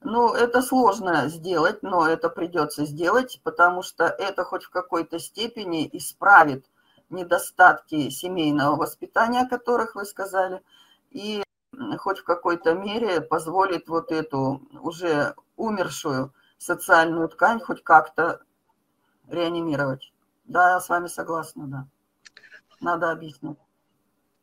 [0.00, 5.88] Ну, это сложно сделать, но это придется сделать, потому что это хоть в какой-то степени
[5.92, 6.66] исправит
[7.10, 10.62] недостатки семейного воспитания, о которых вы сказали,
[11.10, 11.42] и
[11.98, 18.42] хоть в какой-то мере позволит вот эту уже умершую социальную ткань хоть как-то
[19.28, 20.12] реанимировать.
[20.44, 21.86] Да, я с вами согласна, да.
[22.80, 23.58] Надо объяснить.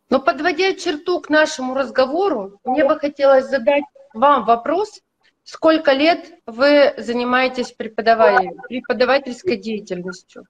[0.09, 5.01] Но подводя черту к нашему разговору, мне бы хотелось задать вам вопрос,
[5.43, 10.45] сколько лет вы занимаетесь преподавательской деятельностью?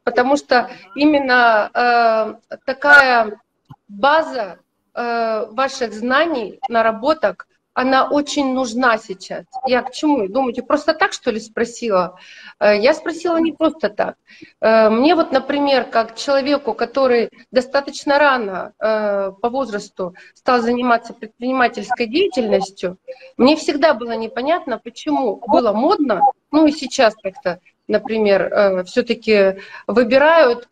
[0.03, 2.35] потому что именно э,
[2.65, 3.39] такая
[3.87, 4.59] база
[4.99, 9.45] Э, ваших знаний, наработок, она очень нужна сейчас.
[9.67, 10.27] Я к чему?
[10.27, 12.17] Думаете, просто так, что ли, спросила?
[12.59, 14.15] Э, я спросила не просто так.
[14.59, 22.07] Э, мне вот, например, как человеку, который достаточно рано э, по возрасту стал заниматься предпринимательской
[22.07, 22.97] деятельностью,
[23.37, 30.67] мне всегда было непонятно, почему было модно, ну и сейчас как-то, например, все-таки выбирают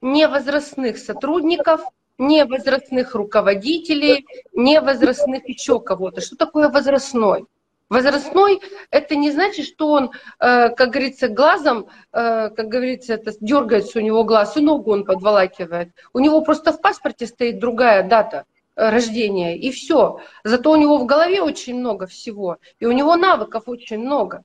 [0.00, 1.82] невозрастных сотрудников,
[2.18, 6.20] не возрастных руководителей, не возрастных еще кого-то.
[6.20, 7.46] Что такое возрастной?
[7.88, 8.60] Возрастной–
[8.90, 10.10] это не значит, что он,
[10.40, 15.04] э, как говорится, глазом, э, как говорится, это дергается у него глаз, и ногу он
[15.04, 15.92] подволакивает.
[16.12, 18.44] У него просто в паспорте стоит другая дата
[18.76, 20.20] э, рождения, и все.
[20.44, 24.42] Зато у него в голове очень много всего, и у него навыков очень много.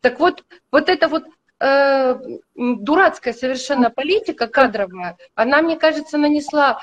[0.00, 1.24] Так вот, вот это вот
[1.60, 2.18] э,
[2.54, 6.80] дурацкая совершенно политика кадровая, она, мне кажется, нанесла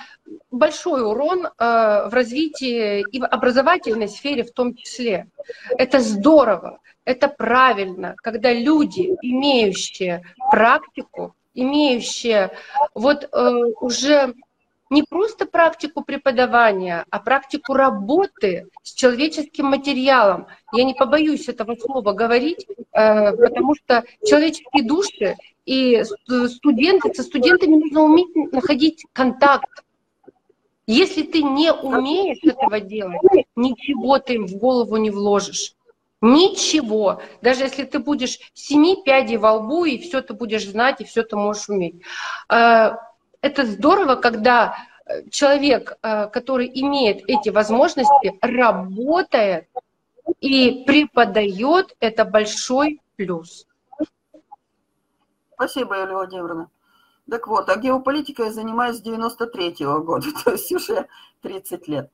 [0.51, 5.27] большой урон э, в развитии и в образовательной сфере в том числе.
[5.77, 12.51] Это здорово, это правильно, когда люди, имеющие практику, имеющие
[12.93, 14.33] вот э, уже
[14.93, 20.47] не просто практику преподавания, а практику работы с человеческим материалом.
[20.71, 25.35] Я не побоюсь этого слова говорить, э, потому что человеческие души
[25.65, 29.83] и студенты, со студентами нужно уметь находить контакт.
[30.85, 33.21] Если ты не умеешь этого делать,
[33.55, 35.73] ничего ты им в голову не вложишь.
[36.21, 37.21] Ничего.
[37.41, 41.23] Даже если ты будешь семи пядей во лбу, и все ты будешь знать, и все
[41.23, 41.95] ты можешь уметь.
[43.43, 44.73] Это здорово, когда
[45.05, 49.67] э, человек, э, который имеет эти возможности, работает
[50.39, 53.67] и преподает, это большой плюс.
[55.55, 56.69] Спасибо, Юлия Владимировна.
[57.29, 61.07] Так вот, а геополитикой я занимаюсь с 93 -го года, то есть уже
[61.41, 62.09] 30 лет.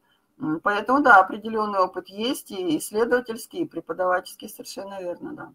[0.63, 5.53] Поэтому, да, определенный опыт есть, и исследовательский, и преподавательский, совершенно верно, да.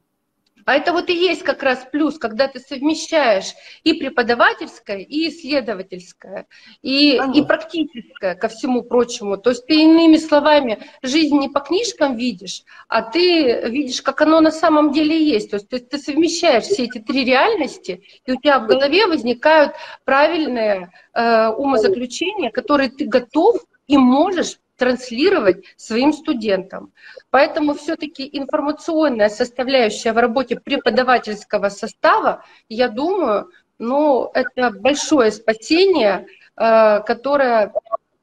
[0.67, 3.53] А это вот и есть как раз плюс, когда ты совмещаешь
[3.83, 6.47] и преподавательское, и исследовательское,
[6.81, 9.37] и, и практическое ко всему прочему.
[9.37, 14.41] То есть ты иными словами жизнь не по книжкам видишь, а ты видишь, как оно
[14.41, 15.51] на самом деле есть.
[15.51, 19.75] То есть ты, ты совмещаешь все эти три реальности, и у тебя в голове возникают
[20.05, 26.93] правильные э, умозаключения, которые ты готов и можешь транслировать своим студентам.
[27.31, 37.01] Поэтому все-таки информационная составляющая в работе преподавательского состава, я думаю, ну, это большое спасение, э,
[37.01, 37.73] которое,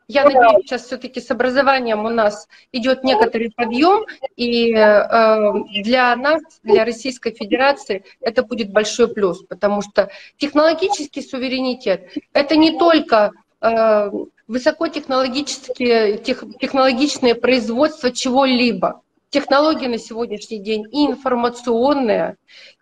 [0.08, 6.41] я надеюсь, сейчас все-таки с образованием у нас идет некоторый подъем, и э, для нас,
[6.64, 13.32] для Российской Федерации, это будет большой плюс, потому что технологический суверенитет– это не только
[13.62, 14.12] э,
[14.52, 19.02] высокотехнологические, тех, технологичное производство чего-либо.
[19.30, 22.36] Технологии на сегодняшний день и информационные,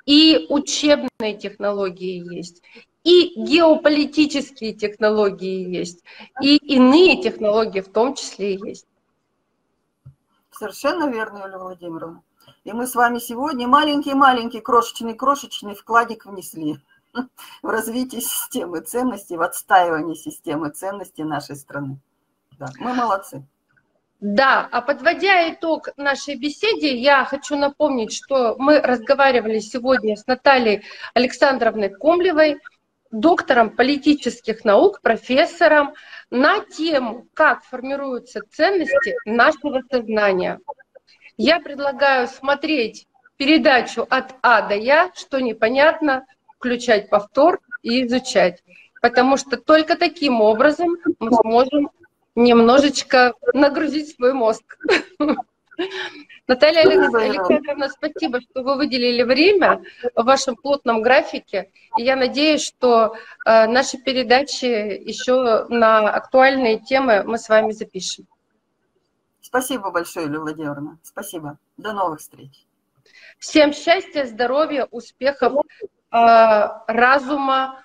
[0.08, 2.64] и учебные технологии есть,
[3.04, 6.04] и геополитические технологии есть,
[6.42, 8.88] и иные технологии в том числе есть.
[10.50, 12.24] Совершенно верно, Юлия Владимировна.
[12.64, 16.80] И мы с вами сегодня маленький-маленький крошечный-крошечный вкладик внесли
[17.62, 22.00] в развитии системы ценностей, в отстаивании системы ценностей нашей страны.
[22.58, 23.46] Да, мы молодцы.
[24.20, 30.84] Да, а подводя итог нашей беседе, я хочу напомнить, что мы разговаривали сегодня с Натальей
[31.14, 32.60] Александровной Комлевой,
[33.12, 35.94] доктором политических наук, профессором,
[36.30, 40.60] на тему, как формируются ценности нашего сознания.
[41.38, 43.08] Я предлагаю смотреть
[43.38, 46.26] передачу от А до Я, что непонятно,
[46.60, 48.62] включать повтор и изучать.
[49.02, 51.90] Потому что только таким образом мы сможем
[52.36, 54.78] немножечко нагрузить свой мозг.
[56.48, 59.82] Наталья Александровна, спасибо, что вы выделили время
[60.16, 61.72] в вашем плотном графике.
[61.98, 63.16] И я надеюсь, что
[63.46, 68.28] э, наши передачи еще на актуальные темы мы с вами запишем.
[69.40, 71.00] Спасибо большое, Юлия Владимировна.
[71.04, 71.58] Спасибо.
[71.78, 72.52] До новых встреч.
[73.38, 75.54] Всем счастья, здоровья, успехов
[76.12, 77.84] разума,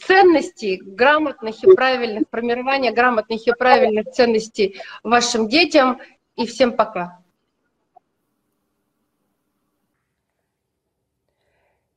[0.00, 6.00] ценностей грамотных и правильных, формирования грамотных и правильных ценностей вашим детям.
[6.36, 7.18] И всем пока.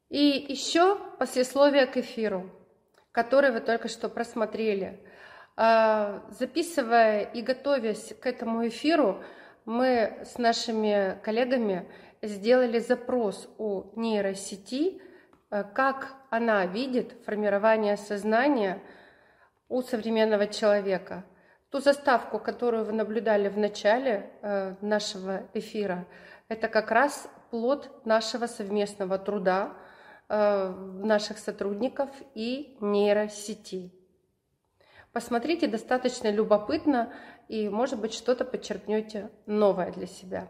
[0.09, 2.49] И еще послесловие к эфиру,
[3.11, 4.99] который вы только что просмотрели.
[5.57, 9.21] Э, записывая и готовясь к этому эфиру,
[9.65, 11.85] мы с нашими коллегами
[12.21, 15.08] сделали запрос у нейросети– Э,
[15.49, 18.81] как она видит формирование сознания
[19.67, 21.25] у современного человека.
[21.69, 26.07] Ту заставку, которую вы наблюдали в начале э, нашего эфира,
[26.47, 29.73] это как раз плод нашего совместного труда
[30.27, 30.69] э,
[31.03, 33.93] наших сотрудников и нейросети.
[35.11, 37.13] Посмотрите, достаточно любопытно,
[37.47, 40.49] и, может быть, что-то подчеркнете новое для себя.